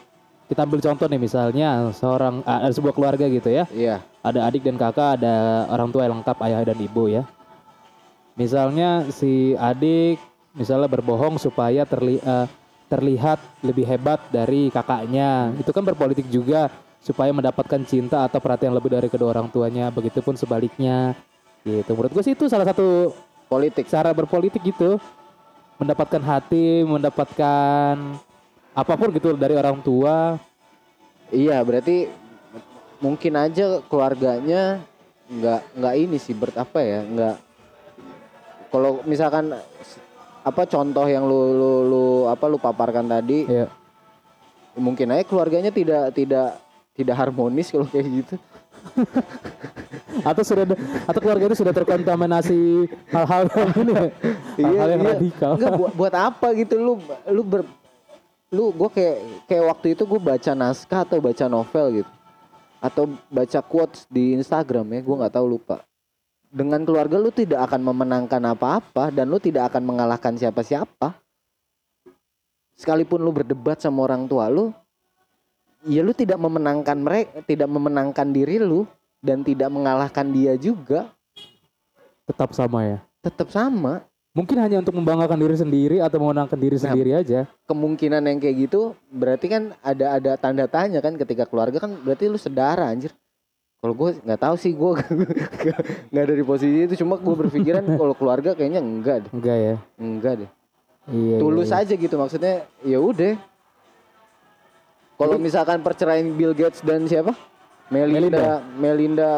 kita 0.44 0.66
ambil 0.66 0.82
contoh 0.82 1.06
nih 1.06 1.16
misalnya 1.16 1.68
seorang 1.94 2.42
ah, 2.42 2.60
ada 2.60 2.74
sebuah 2.74 2.90
keluarga 2.90 3.24
gitu 3.24 3.48
ya 3.48 3.64
Iya, 3.70 4.02
ada 4.20 4.44
adik 4.44 4.66
dan 4.66 4.76
kakak, 4.76 5.16
ada 5.16 5.64
orang 5.70 5.88
tua 5.88 6.04
yang 6.04 6.18
lengkap 6.18 6.36
ayah 6.42 6.60
dan 6.66 6.76
ibu 6.76 7.06
ya. 7.06 7.22
Misalnya 8.36 9.08
si 9.12 9.52
adik 9.56 10.16
misalnya 10.56 10.88
berbohong 10.88 11.36
supaya 11.40 11.84
terli- 11.84 12.22
eh, 12.22 12.46
terlihat 12.88 13.40
lebih 13.64 13.88
hebat 13.88 14.20
dari 14.28 14.68
kakaknya. 14.68 15.52
Itu 15.56 15.72
kan 15.72 15.84
berpolitik 15.84 16.28
juga 16.28 16.68
supaya 17.00 17.32
mendapatkan 17.32 17.80
cinta 17.88 18.24
atau 18.24 18.38
perhatian 18.38 18.72
lebih 18.76 18.92
dari 18.92 19.08
kedua 19.08 19.32
orang 19.32 19.48
tuanya. 19.48 19.88
Begitupun 19.88 20.36
sebaliknya. 20.36 21.16
Gitu. 21.64 21.88
Menurut 21.92 22.12
gue 22.12 22.24
sih 22.24 22.36
itu 22.36 22.48
salah 22.52 22.68
satu 22.68 23.16
politik. 23.48 23.88
cara 23.88 24.12
berpolitik 24.12 24.60
gitu. 24.60 25.00
Mendapatkan 25.80 26.20
hati, 26.20 26.84
mendapatkan 26.84 27.96
apa 28.72 28.92
pun 28.96 29.08
gitu 29.12 29.34
dari 29.36 29.56
orang 29.56 29.80
tua. 29.80 30.36
Iya, 31.32 31.58
berarti 31.64 32.12
mungkin 33.02 33.34
aja 33.34 33.82
keluarganya 33.90 34.78
nggak 35.26 35.60
nggak 35.74 35.94
ini 35.96 36.16
sih 36.22 36.36
ber 36.38 36.54
apa 36.54 36.78
ya 36.84 37.02
nggak 37.02 37.36
kalau 38.72 39.04
misalkan 39.04 39.52
apa 40.42 40.62
contoh 40.66 41.06
yang 41.06 41.22
lu 41.28 41.40
lu 41.54 41.70
lu 41.86 42.04
apa 42.26 42.50
lu 42.50 42.58
paparkan 42.58 43.06
tadi 43.06 43.46
Ya. 43.46 43.70
mungkin 44.74 45.12
aja 45.12 45.22
keluarganya 45.22 45.70
tidak 45.70 46.10
tidak 46.16 46.58
tidak 46.96 47.16
harmonis 47.16 47.68
kalau 47.70 47.86
kayak 47.86 48.08
gitu. 48.24 48.34
Atau 50.28 50.42
sudah 50.44 50.68
atau 51.08 51.20
keluarga 51.24 51.48
itu 51.48 51.56
sudah 51.64 51.72
terkontaminasi 51.72 52.84
hal-hal 53.08 53.48
ini 53.80 53.92
ya, 53.96 54.06
hal-hal 54.60 54.88
yang 54.92 55.02
radikal. 55.08 55.52
Enggak, 55.56 55.72
buat 55.78 55.92
buat 55.96 56.14
apa 56.14 56.46
gitu? 56.52 56.74
Lu 56.76 56.92
lu 57.32 57.42
ber 57.46 57.62
lu 58.52 58.68
gue 58.76 58.90
kayak 58.92 59.16
kayak 59.48 59.64
waktu 59.72 59.86
itu 59.96 60.02
gue 60.04 60.20
baca 60.20 60.52
naskah 60.52 61.08
atau 61.08 61.16
baca 61.16 61.44
novel 61.48 62.04
gitu. 62.04 62.12
Atau 62.82 63.14
baca 63.32 63.60
quotes 63.64 64.04
di 64.10 64.36
Instagram 64.36 64.84
ya 64.92 65.00
gue 65.00 65.16
nggak 65.16 65.32
tahu 65.32 65.46
lupa 65.56 65.80
dengan 66.52 66.84
keluarga 66.84 67.16
lu 67.16 67.32
tidak 67.32 67.64
akan 67.64 67.80
memenangkan 67.80 68.44
apa-apa 68.52 69.08
dan 69.08 69.32
lu 69.32 69.40
tidak 69.40 69.72
akan 69.72 69.82
mengalahkan 69.88 70.36
siapa-siapa. 70.36 71.16
Sekalipun 72.76 73.24
lu 73.24 73.32
berdebat 73.32 73.80
sama 73.80 74.04
orang 74.04 74.28
tua 74.28 74.52
lu 74.52 74.68
ya 75.88 76.04
lu 76.04 76.12
tidak 76.12 76.38
memenangkan 76.38 76.98
mereka 77.00 77.42
tidak 77.42 77.68
memenangkan 77.72 78.28
diri 78.30 78.60
lu 78.60 78.84
dan 79.24 79.40
tidak 79.40 79.72
mengalahkan 79.72 80.28
dia 80.28 80.52
juga. 80.60 81.08
Tetap 82.28 82.52
sama 82.52 82.84
ya? 82.84 82.98
Tetap 83.24 83.48
sama. 83.48 84.04
Mungkin 84.32 84.56
hanya 84.56 84.80
untuk 84.80 84.96
membanggakan 84.96 85.36
diri 85.36 85.56
sendiri 85.60 85.96
atau 86.00 86.16
memenangkan 86.16 86.56
diri 86.56 86.76
Nah. 86.80 86.84
sendiri 86.88 87.12
aja. 87.12 87.40
kemungkinan 87.68 88.24
yang 88.24 88.40
kayak 88.40 88.56
gitu 88.68 88.96
berarti 89.12 89.46
kan 89.48 89.62
ada 89.84 90.16
ada 90.16 90.32
tanda 90.40 90.64
tanya 90.68 91.04
kan 91.04 91.16
ketika 91.16 91.44
keluarga 91.44 91.80
kan 91.80 91.92
berarti 92.00 92.28
lu 92.32 92.40
sedara 92.40 92.88
anjir 92.88 93.12
kalau 93.82 93.98
gue 93.98 94.14
nggak 94.22 94.38
tahu 94.38 94.54
sih 94.54 94.70
gue 94.78 94.90
nggak 96.14 96.22
ada 96.22 96.34
di 96.38 96.44
posisi 96.46 96.86
itu. 96.86 97.02
Cuma 97.02 97.18
gue 97.18 97.34
berpikiran 97.34 97.82
kalau 98.00 98.14
keluarga 98.14 98.54
kayaknya 98.54 98.78
enggak 98.78 99.26
deh. 99.26 99.30
Enggak 99.34 99.56
ya? 99.58 99.76
Enggak 99.98 100.34
deh. 100.46 100.50
Iya 101.10 101.36
tulus 101.42 101.74
iya, 101.74 101.82
iya. 101.82 101.86
aja 101.90 101.94
gitu 101.98 102.14
maksudnya 102.14 102.54
ya 102.86 102.98
udah. 103.02 103.34
Kalau 105.18 105.36
misalkan 105.42 105.82
perceraian 105.82 106.30
Bill 106.30 106.54
Gates 106.54 106.78
dan 106.86 107.10
siapa? 107.10 107.34
Melinda 107.90 108.62
Melinda, 108.78 109.30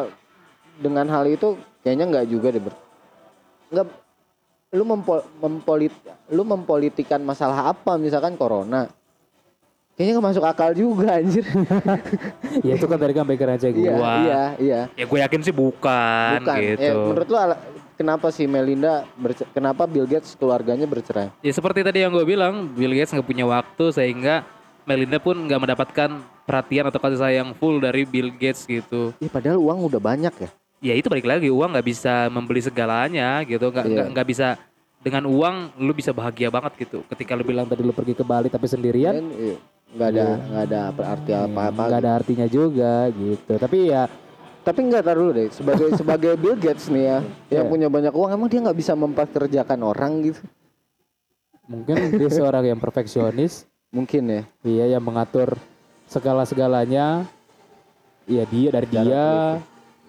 dengan 0.77 1.09
hal 1.09 1.25
itu 1.25 1.57
kayaknya 1.81 2.05
enggak 2.13 2.27
juga 2.29 2.53
deh 2.53 2.63
ber 2.63 2.75
enggak 3.73 3.89
lu 4.77 4.85
mempo, 4.85 5.25
mempolit 5.41 5.95
lu 6.29 6.45
mempolitikan 6.45 7.25
masalah 7.25 7.73
apa? 7.73 7.97
Misalkan 7.97 8.37
corona 8.37 8.93
kayaknya 9.95 10.13
nggak 10.15 10.27
masuk 10.29 10.45
akal 10.45 10.71
juga 10.73 11.19
anjir. 11.19 11.45
Ya 12.67 12.75
itu 12.75 12.87
kan 12.87 12.99
kan 12.99 13.27
pikiran 13.27 13.55
aja 13.55 13.69
iya 13.69 13.93
gua 13.93 14.13
iya 14.21 14.43
iya. 14.59 14.81
Ya 14.95 15.05
gue 15.05 15.19
yakin 15.21 15.41
sih 15.43 15.55
bukan, 15.55 16.39
bukan. 16.41 16.59
Gitu. 16.59 16.83
ya, 16.83 16.93
menurut 16.95 17.29
lu 17.29 17.37
ala- 17.37 17.61
kenapa 17.95 18.27
sih 18.31 18.47
Melinda 18.47 19.07
berce- 19.15 19.47
kenapa 19.51 19.87
Bill 19.87 20.07
Gates 20.07 20.35
keluarganya 20.35 20.87
bercerai? 20.87 21.31
Ya 21.41 21.53
seperti 21.53 21.83
tadi 21.83 22.03
yang 22.03 22.11
gue 22.11 22.23
bilang, 22.23 22.67
Bill 22.69 22.95
Gates 22.95 23.11
nggak 23.11 23.27
punya 23.27 23.45
waktu 23.45 23.85
sehingga 23.91 24.47
Melinda 24.85 25.19
pun 25.19 25.35
nggak 25.35 25.61
mendapatkan 25.61 26.11
perhatian 26.45 26.85
atau 26.87 27.01
kasih 27.01 27.19
sayang 27.19 27.49
full 27.55 27.81
dari 27.81 28.05
Bill 28.05 28.29
Gates 28.31 28.67
gitu. 28.67 29.17
ya 29.17 29.29
padahal 29.29 29.57
uang 29.57 29.89
udah 29.89 30.01
banyak 30.01 30.35
ya. 30.37 30.49
Ya 30.85 30.95
itu 30.95 31.09
balik 31.09 31.25
lagi 31.25 31.49
uang 31.49 31.73
nggak 31.73 31.87
bisa 31.87 32.29
membeli 32.29 32.61
segalanya 32.61 33.41
gitu, 33.43 33.73
nggak 33.73 33.85
Iya. 33.89 33.93
nggak 33.95 34.07
nggak 34.13 34.29
bisa 34.29 34.49
dengan 35.01 35.25
uang 35.25 35.57
lu 35.81 35.93
bisa 35.93 36.13
bahagia 36.13 36.49
banget 36.49 36.85
gitu. 36.85 37.01
Ketika 37.09 37.33
lu 37.33 37.45
bilang 37.45 37.65
tadi 37.65 37.81
lu 37.81 37.93
pergi 37.93 38.13
ke 38.13 38.25
Bali 38.25 38.49
tapi 38.49 38.69
sendirian 38.69 39.17
iya, 39.33 39.57
nggak 39.95 40.09
ada 40.11 40.27
nggak 40.37 40.65
ada 40.67 40.81
arti 41.07 41.31
apa-apa 41.33 41.83
nggak 41.87 42.03
ada 42.03 42.13
artinya 42.19 42.47
juga 42.47 43.09
gitu. 43.11 43.53
Tapi 43.55 43.79
ya 43.89 44.05
Tapi 44.65 44.81
enggak 44.81 45.05
taruh 45.05 45.29
deh, 45.29 45.53
sebagai 45.53 45.93
sebagai 46.01 46.41
Bill 46.41 46.57
Gates 46.57 46.89
nih 46.89 47.05
ya, 47.05 47.19
yang 47.53 47.69
Iya. 47.69 47.73
punya 47.77 47.89
banyak 47.93 48.17
uang, 48.17 48.31
emang 48.33 48.49
dia 48.49 48.65
nggak 48.65 48.79
bisa 48.81 48.93
mempekerjakan 48.97 49.81
orang 49.85 50.13
gitu? 50.25 50.41
mungkin 51.65 51.97
dia 52.13 52.29
seorang 52.29 52.65
yang 52.65 52.81
perfeksionis. 52.81 53.65
Mungkin 53.89 54.23
ya. 54.27 54.43
iya 54.65 54.85
yang 54.97 55.05
mengatur 55.05 55.57
segala 56.05 56.45
segalanya 56.45 57.25
iya 58.25 58.45
dia 58.45 58.69
dari 58.73 58.89
dia. 58.89 59.61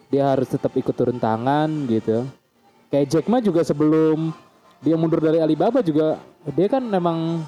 dia 0.08 0.24
harus 0.24 0.48
tetap 0.48 0.72
ikut 0.72 0.96
turun 0.96 1.20
tangan 1.20 1.68
gitu. 1.88 2.24
Kayak 2.88 3.08
Jack 3.12 3.26
Ma 3.28 3.44
juga 3.44 3.60
sebelum 3.62 4.32
dia 4.80 4.96
mundur 4.96 5.20
dari 5.20 5.40
Alibaba 5.40 5.84
juga 5.84 6.16
dia 6.48 6.68
kan 6.68 6.80
memang 6.80 7.44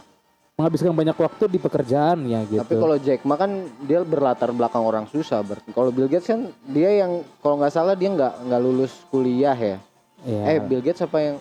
menghabiskan 0.57 0.89
banyak 0.89 1.13
waktu 1.13 1.43
di 1.47 1.61
pekerjaannya 1.61 2.39
gitu 2.49 2.57
Tapi 2.57 2.73
kalau 2.75 2.97
Jack 2.97 3.21
Ma 3.21 3.37
kan 3.37 3.53
dia 3.79 4.01
berlatar 4.01 4.49
belakang 4.49 4.81
orang 4.81 5.05
susah. 5.05 5.45
Berarti 5.45 5.69
kalau 5.69 5.93
Bill 5.93 6.09
Gates 6.09 6.25
kan 6.25 6.49
dia 6.65 6.97
yang 6.97 7.21
kalau 7.39 7.61
nggak 7.61 7.69
salah 7.69 7.93
dia 7.93 8.09
nggak 8.09 8.41
nggak 8.41 8.57
lulus 8.59 9.05
kuliah 9.07 9.53
ya. 9.53 9.77
Eh 10.25 10.57
Iya. 10.57 10.65
Bill 10.65 10.81
Gates 10.81 10.97
apa 10.99 11.17
yang 11.21 11.35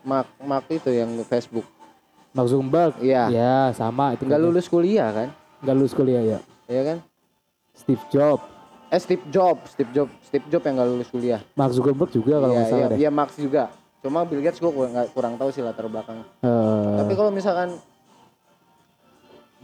Mark 0.00 0.24
Mark 0.40 0.64
itu 0.72 0.88
yang 0.88 1.12
Facebook? 1.22 1.68
Mark 2.32 2.48
Zuckerberg 2.48 2.96
Iya. 2.98 3.28
ya 3.28 3.56
sama 3.70 4.16
itu 4.16 4.24
Nggak 4.24 4.40
lulus 4.42 4.66
kuliah 4.66 5.12
kan? 5.12 5.28
nggak 5.60 5.76
lulus 5.76 5.92
kuliah 5.92 6.22
ya 6.24 6.38
Iya 6.64 6.82
kan? 6.82 6.98
Steve 7.74 8.04
Jobs 8.08 8.44
Eh 8.88 9.00
Steve 9.00 9.24
Jobs, 9.28 9.68
Steve 9.70 9.90
Jobs, 9.90 10.12
Steve 10.22 10.46
Jobs 10.48 10.64
yang 10.64 10.76
nggak 10.76 10.88
lulus 10.88 11.08
kuliah. 11.08 11.40
Mark 11.52 11.72
Zuckerberg 11.72 12.08
juga 12.08 12.40
kalau 12.40 12.48
Iya, 12.48 12.56
nggak 12.56 12.68
salah 12.68 12.80
iya, 12.80 12.88
deh 12.88 12.98
iya 12.98 13.10
Marx 13.10 13.30
juga. 13.36 13.68
Cuma 14.00 14.24
Bill 14.24 14.40
Gates 14.40 14.56
gue 14.58 14.70
kurang, 14.70 14.92
nggak- 14.92 15.10
kurang 15.12 15.34
tahu 15.34 15.48
sih 15.50 15.60
latar 15.60 15.84
belakang. 15.84 16.24
Eh, 16.40 16.96
Tapi 16.96 17.12
kalau 17.12 17.28
misalkan 17.28 17.76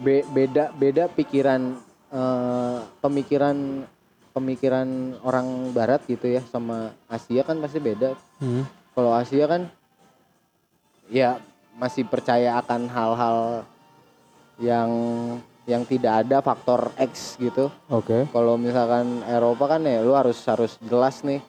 be- 0.01 0.27
beda 0.27 0.73
beda 0.73 1.05
pikiran 1.09 1.77
eh, 2.11 2.79
pemikiran 2.99 3.85
pemikiran 4.31 4.89
orang 5.21 5.71
Barat 5.71 6.01
gitu 6.07 6.27
ya 6.27 6.43
sama 6.49 6.95
Asia 7.07 7.43
kan 7.43 7.59
pasti 7.59 7.79
beda. 7.79 8.15
hmm, 8.41 8.63
Kalau 8.95 9.13
Asia 9.13 9.45
kan 9.45 9.67
ya 11.11 11.39
masih 11.75 12.07
percaya 12.07 12.59
akan 12.59 12.87
hal-hal 12.87 13.39
yang 14.61 14.91
yang 15.67 15.83
tidak 15.87 16.27
ada 16.27 16.39
faktor 16.41 16.91
X 16.97 17.39
gitu. 17.39 17.71
oke 17.89 18.27
Kalau 18.31 18.55
misalkan 18.55 19.23
Eropa 19.27 19.77
kan 19.77 19.83
ya 19.83 20.03
lu 20.03 20.15
harus 20.15 20.39
harus 20.47 20.79
jelas 20.83 21.23
nih 21.23 21.41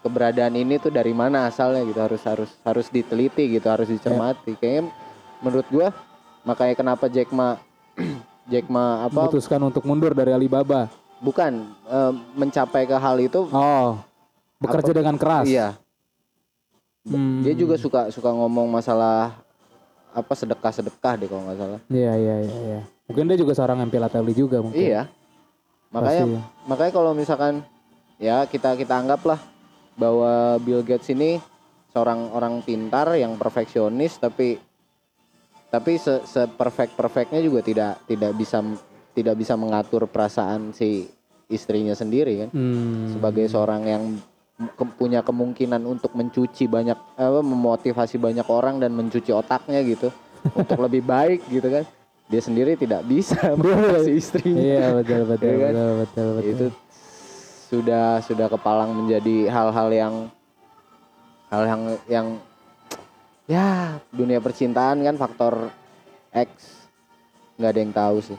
keberadaan 0.00 0.56
ini 0.56 0.80
tuh 0.80 0.88
dari 0.88 1.12
mana 1.12 1.44
asalnya 1.44 1.84
gitu 1.84 2.00
harus 2.00 2.22
harus 2.24 2.50
harus 2.64 2.86
diteliti 2.88 3.50
gitu 3.50 3.66
harus 3.68 3.86
dicermati. 3.86 4.56
Kayaknya 4.56 4.90
menurut 5.40 5.66
gua 5.68 5.88
makanya 6.42 6.74
kenapa 6.74 7.06
Jack 7.06 7.30
Ma 7.30 7.54
Jack 8.50 8.66
Ma 8.66 9.04
apa 9.04 9.26
memutuskan 9.26 9.60
untuk 9.62 9.82
mundur 9.82 10.10
dari 10.10 10.30
Alibaba 10.30 10.90
bukan 11.18 11.52
eh, 11.86 12.12
mencapai 12.34 12.84
ke 12.84 12.94
hal 12.94 13.16
itu 13.16 13.46
oh 13.46 14.00
bekerja 14.56 14.92
dengan 14.92 15.14
keras 15.14 15.46
iya 15.46 15.76
Hmm. 17.00 17.40
dia 17.40 17.56
juga 17.56 17.80
suka 17.80 18.12
suka 18.12 18.28
ngomong 18.28 18.68
masalah 18.68 19.32
apa 20.12 20.36
sedekah 20.36 20.68
sedekah 20.68 21.16
deh 21.16 21.26
kalau 21.26 21.48
nggak 21.48 21.56
salah 21.56 21.80
Iya 21.88 22.12
iya 22.12 22.34
iya 22.38 22.56
iya. 22.60 22.80
Mungkin 23.08 23.24
dia 23.24 23.40
juga 23.40 23.56
seorang 23.56 23.80
yang 23.80 23.88
Pilateli 23.88 24.36
juga 24.36 24.60
mungkin. 24.60 24.76
iya 24.76 25.08
makanya 25.88 26.22
Pasti. 26.22 26.68
makanya 26.68 26.92
kalau 26.92 27.12
misalkan 27.16 27.64
ya 28.20 28.44
kita 28.44 28.76
kita 28.76 29.00
anggaplah 29.00 29.40
bahwa 29.96 30.60
Bill 30.60 30.84
Gates 30.84 31.08
ini 31.08 31.40
seorang 31.90 32.30
orang 32.30 32.60
pintar 32.60 33.16
yang 33.16 33.32
perfeksionis 33.34 34.20
tapi 34.20 34.60
tapi 35.70 35.96
se, 35.96 36.18
perfect 36.50 36.94
perfectnya 36.94 37.38
juga 37.38 37.62
tidak 37.62 38.02
tidak 38.04 38.34
bisa 38.34 38.58
tidak 39.10 39.34
bisa 39.34 39.54
mengatur 39.54 40.04
perasaan 40.04 40.70
si 40.70 41.06
istrinya 41.46 41.94
sendiri 41.94 42.46
kan 42.46 42.50
Hmm. 42.50 43.06
sebagai 43.08 43.46
seorang 43.46 43.82
yang 43.84 44.02
ke- 44.70 44.94
punya 44.94 45.18
kemungkinan 45.20 45.82
untuk 45.82 46.12
mencuci 46.12 46.66
banyak 46.66 46.98
apa 47.16 47.40
memotivasi 47.40 48.18
banyak 48.18 48.44
orang 48.44 48.76
dan 48.76 48.92
mencuci 48.92 49.30
otaknya 49.30 49.80
gitu 49.82 50.10
untuk 50.58 50.78
lebih 50.80 51.00
baik 51.00 51.46
gitu 51.46 51.70
kan 51.70 51.84
dia 52.26 52.38
sendiri 52.38 52.74
tidak 52.74 53.02
bisa 53.02 53.38
motivasi 53.58 54.10
istrinya 54.12 54.58
Iya 54.60 54.86
betul 54.92 55.20
betul 55.26 55.48
Iya 55.48 55.54
kan? 55.56 55.72
betul 55.72 55.90
betul 55.96 56.26
betul. 56.30 56.50
itu 56.50 56.66
sudah 57.66 58.06
sudah 58.20 58.46
kepalang 58.46 58.90
menjadi 58.92 59.46
hal-hal 59.46 59.88
yang 59.88 60.14
hal 61.46 61.62
yang 61.64 61.82
yang 62.06 62.26
ya 63.50 63.98
dunia 64.08 64.38
percintaan 64.38 65.02
kan 65.02 65.16
faktor 65.16 65.74
X 66.30 66.86
nggak 67.56 67.66
ada 67.68 67.80
yang 67.80 67.92
tahu 67.92 68.18
sih 68.22 68.38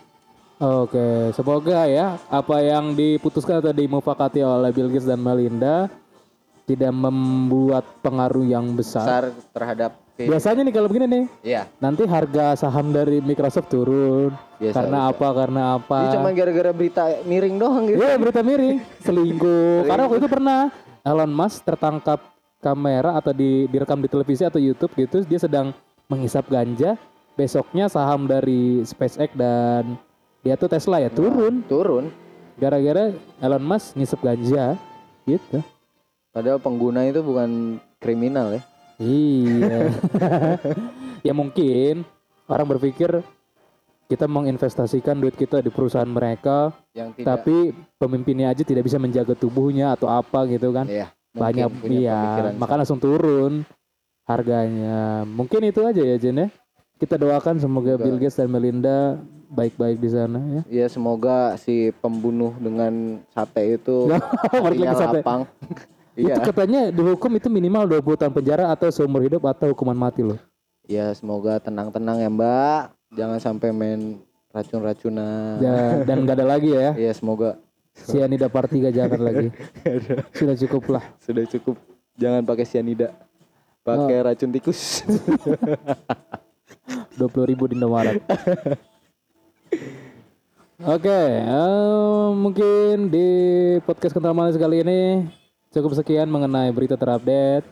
Oke, 0.57 1.33
semoga 1.33 1.89
ya 1.89 2.21
apa 2.29 2.61
yang 2.61 2.93
diputuskan 2.93 3.57
atau 3.57 3.73
dimufakati 3.73 4.39
oleh 4.39 4.69
Bill 4.69 4.87
Gates 4.87 5.03
dan 5.03 5.17
Melinda 5.17 5.89
tidak 6.63 6.93
membuat 6.93 7.81
pengaruh 7.99 8.45
yang 8.45 8.69
besar. 8.71 9.01
besar 9.01 9.23
terhadap 9.49 9.91
ke- 10.13 10.29
Biasanya 10.29 10.61
nih 10.61 10.69
kalau 10.71 10.85
begini 10.85 11.05
nih, 11.09 11.23
ya 11.41 11.61
nanti 11.75 12.05
harga 12.05 12.53
saham 12.55 12.93
dari 12.93 13.17
Microsoft 13.19 13.67
turun. 13.67 14.37
Biasa, 14.55 14.75
karena 14.77 14.99
biasa. 15.01 15.11
apa? 15.11 15.27
Karena 15.33 15.61
apa? 15.75 15.97
Ini 15.97 16.13
cuma 16.13 16.29
gara-gara 16.31 16.71
berita 16.71 17.03
miring 17.25 17.55
doang 17.57 17.83
gitu 17.89 17.97
Iya 17.97 18.15
berita 18.15 18.39
miring 18.39 18.77
selingkuh. 19.09 19.81
Karena 19.83 20.03
waktu 20.05 20.17
itu 20.21 20.29
pernah 20.29 20.59
Elon 21.01 21.33
Musk 21.33 21.65
tertangkap 21.65 22.21
kamera 22.61 23.17
atau 23.17 23.33
di 23.33 23.65
direkam 23.67 23.99
di 23.99 24.07
televisi 24.07 24.45
atau 24.45 24.61
YouTube 24.61 24.93
gitu, 24.95 25.25
dia 25.25 25.41
sedang 25.41 25.73
menghisap 26.07 26.45
ganja. 26.47 26.95
Besoknya 27.33 27.89
saham 27.89 28.29
dari 28.29 28.85
SpaceX 28.85 29.33
dan 29.33 29.97
dia 30.41 30.57
tuh 30.57 30.69
Tesla 30.69 30.97
ya 30.97 31.09
turun 31.13 31.61
turun 31.69 32.09
gara-gara 32.57 33.13
Elon 33.37 33.63
Musk 33.63 33.93
ngisep 33.93 34.19
ganja 34.21 34.73
gitu. 35.29 35.61
padahal 36.33 36.57
pengguna 36.57 37.05
itu 37.05 37.21
bukan 37.21 37.77
kriminal 38.01 38.57
ya 38.57 38.61
Iya. 39.01 39.89
ya 41.27 41.33
mungkin 41.33 42.05
orang 42.45 42.67
berpikir 42.77 43.25
kita 44.05 44.27
menginvestasikan 44.27 45.17
duit 45.17 45.39
kita 45.39 45.63
di 45.63 45.71
perusahaan 45.71 46.05
mereka, 46.05 46.75
yang 46.91 47.15
tidak 47.15 47.25
tapi 47.41 47.71
pemimpinnya 47.95 48.51
aja 48.51 48.61
tidak 48.61 48.83
bisa 48.83 48.99
menjaga 48.99 49.31
tubuhnya 49.39 49.95
atau 49.95 50.11
apa 50.11 50.43
gitu 50.51 50.75
kan. 50.75 50.83
Iya, 50.83 51.09
mungkin 51.31 51.41
banyak 51.41 51.69
iya 51.89 52.51
maka 52.53 52.73
langsung 52.75 52.97
turun 52.97 53.63
harganya 54.25 55.23
mungkin 55.25 55.63
itu 55.63 55.81
aja 55.81 55.99
ya 55.99 56.15
Jen 56.15 56.37
ya 56.37 56.47
kita 56.95 57.17
doakan 57.17 57.57
semoga 57.57 57.95
Semoga. 57.95 58.03
Bill 58.03 58.17
Gates 58.17 58.37
dan 58.37 58.47
Melinda 58.47 59.17
baik-baik 59.49 59.97
di 59.97 60.07
sana 60.07 60.39
ya 60.49 60.61
Ya 60.69 60.85
semoga 60.85 61.57
si 61.57 61.89
pembunuh 61.97 62.53
dengan 62.55 62.93
sate 63.29 63.75
itu 63.75 64.07
Balik 64.53 64.79
lagi 64.79 64.95
sate. 64.95 65.19
lapang. 65.19 65.41
itu 66.13 66.27
Iya. 66.27 66.43
katanya 66.43 66.81
dihukum 66.89 67.31
itu 67.33 67.47
minimal 67.47 67.87
20 67.89 68.19
tahun 68.19 68.33
penjara 68.33 68.65
atau 68.69 68.91
seumur 68.91 69.19
hidup 69.21 69.41
atau 69.45 69.71
hukuman 69.71 69.95
mati 69.97 70.21
loh 70.21 70.37
Ya 70.83 71.07
semoga 71.11 71.55
tenang-tenang 71.57 72.19
ya 72.19 72.27
Mbak. 72.27 72.81
Jangan 73.11 73.39
sampai 73.39 73.69
main 73.71 74.19
racun-racunan. 74.51 75.59
Ya, 75.59 76.03
dan 76.03 76.23
gak 76.23 76.35
ada 76.35 76.47
lagi 76.49 76.69
ya 76.69 76.91
Iya 76.93 77.11
semoga 77.11 77.55
Cyanida 77.93 78.47
part 78.47 78.67
3 78.67 78.89
jangan 78.89 79.19
lagi 79.19 79.47
sudah 80.37 80.55
cukup 80.57 80.83
lah 80.97 81.03
sudah 81.19 81.43
cukup. 81.45 81.75
Jangan 82.15 82.43
pakai 82.43 82.65
sianida. 82.67 83.11
Pakai 83.81 84.17
Oh. 84.19 84.23
racun 84.29 84.51
tikus. 84.51 85.01
20 87.17 87.49
ribu 87.49 87.65
di 87.65 87.73
Indomaret 87.77 88.21
Oke, 90.81 91.21
eh, 91.45 92.27
mungkin 92.33 93.13
di 93.13 93.29
podcast 93.85 94.17
kental 94.17 94.33
manis 94.33 94.57
kali 94.57 94.81
ini 94.81 95.29
cukup 95.69 95.93
sekian 95.93 96.25
mengenai 96.25 96.73
berita 96.73 96.97
terupdate. 96.97 97.69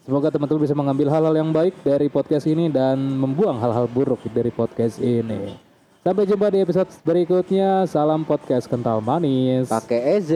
Semoga 0.00 0.32
teman-teman 0.32 0.64
bisa 0.64 0.72
mengambil 0.72 1.12
hal-hal 1.12 1.36
yang 1.36 1.52
baik 1.52 1.76
dari 1.84 2.08
podcast 2.08 2.48
ini 2.48 2.72
dan 2.72 2.96
membuang 2.96 3.60
hal-hal 3.60 3.84
buruk 3.84 4.24
dari 4.32 4.48
podcast 4.48 4.96
ini. 4.96 5.52
Sampai 6.00 6.24
jumpa 6.24 6.48
di 6.48 6.64
episode 6.64 6.88
berikutnya. 7.04 7.84
Salam 7.84 8.24
podcast 8.24 8.64
kental 8.64 9.04
manis. 9.04 9.68
pakai 9.68 10.16
EZ. 10.16 10.30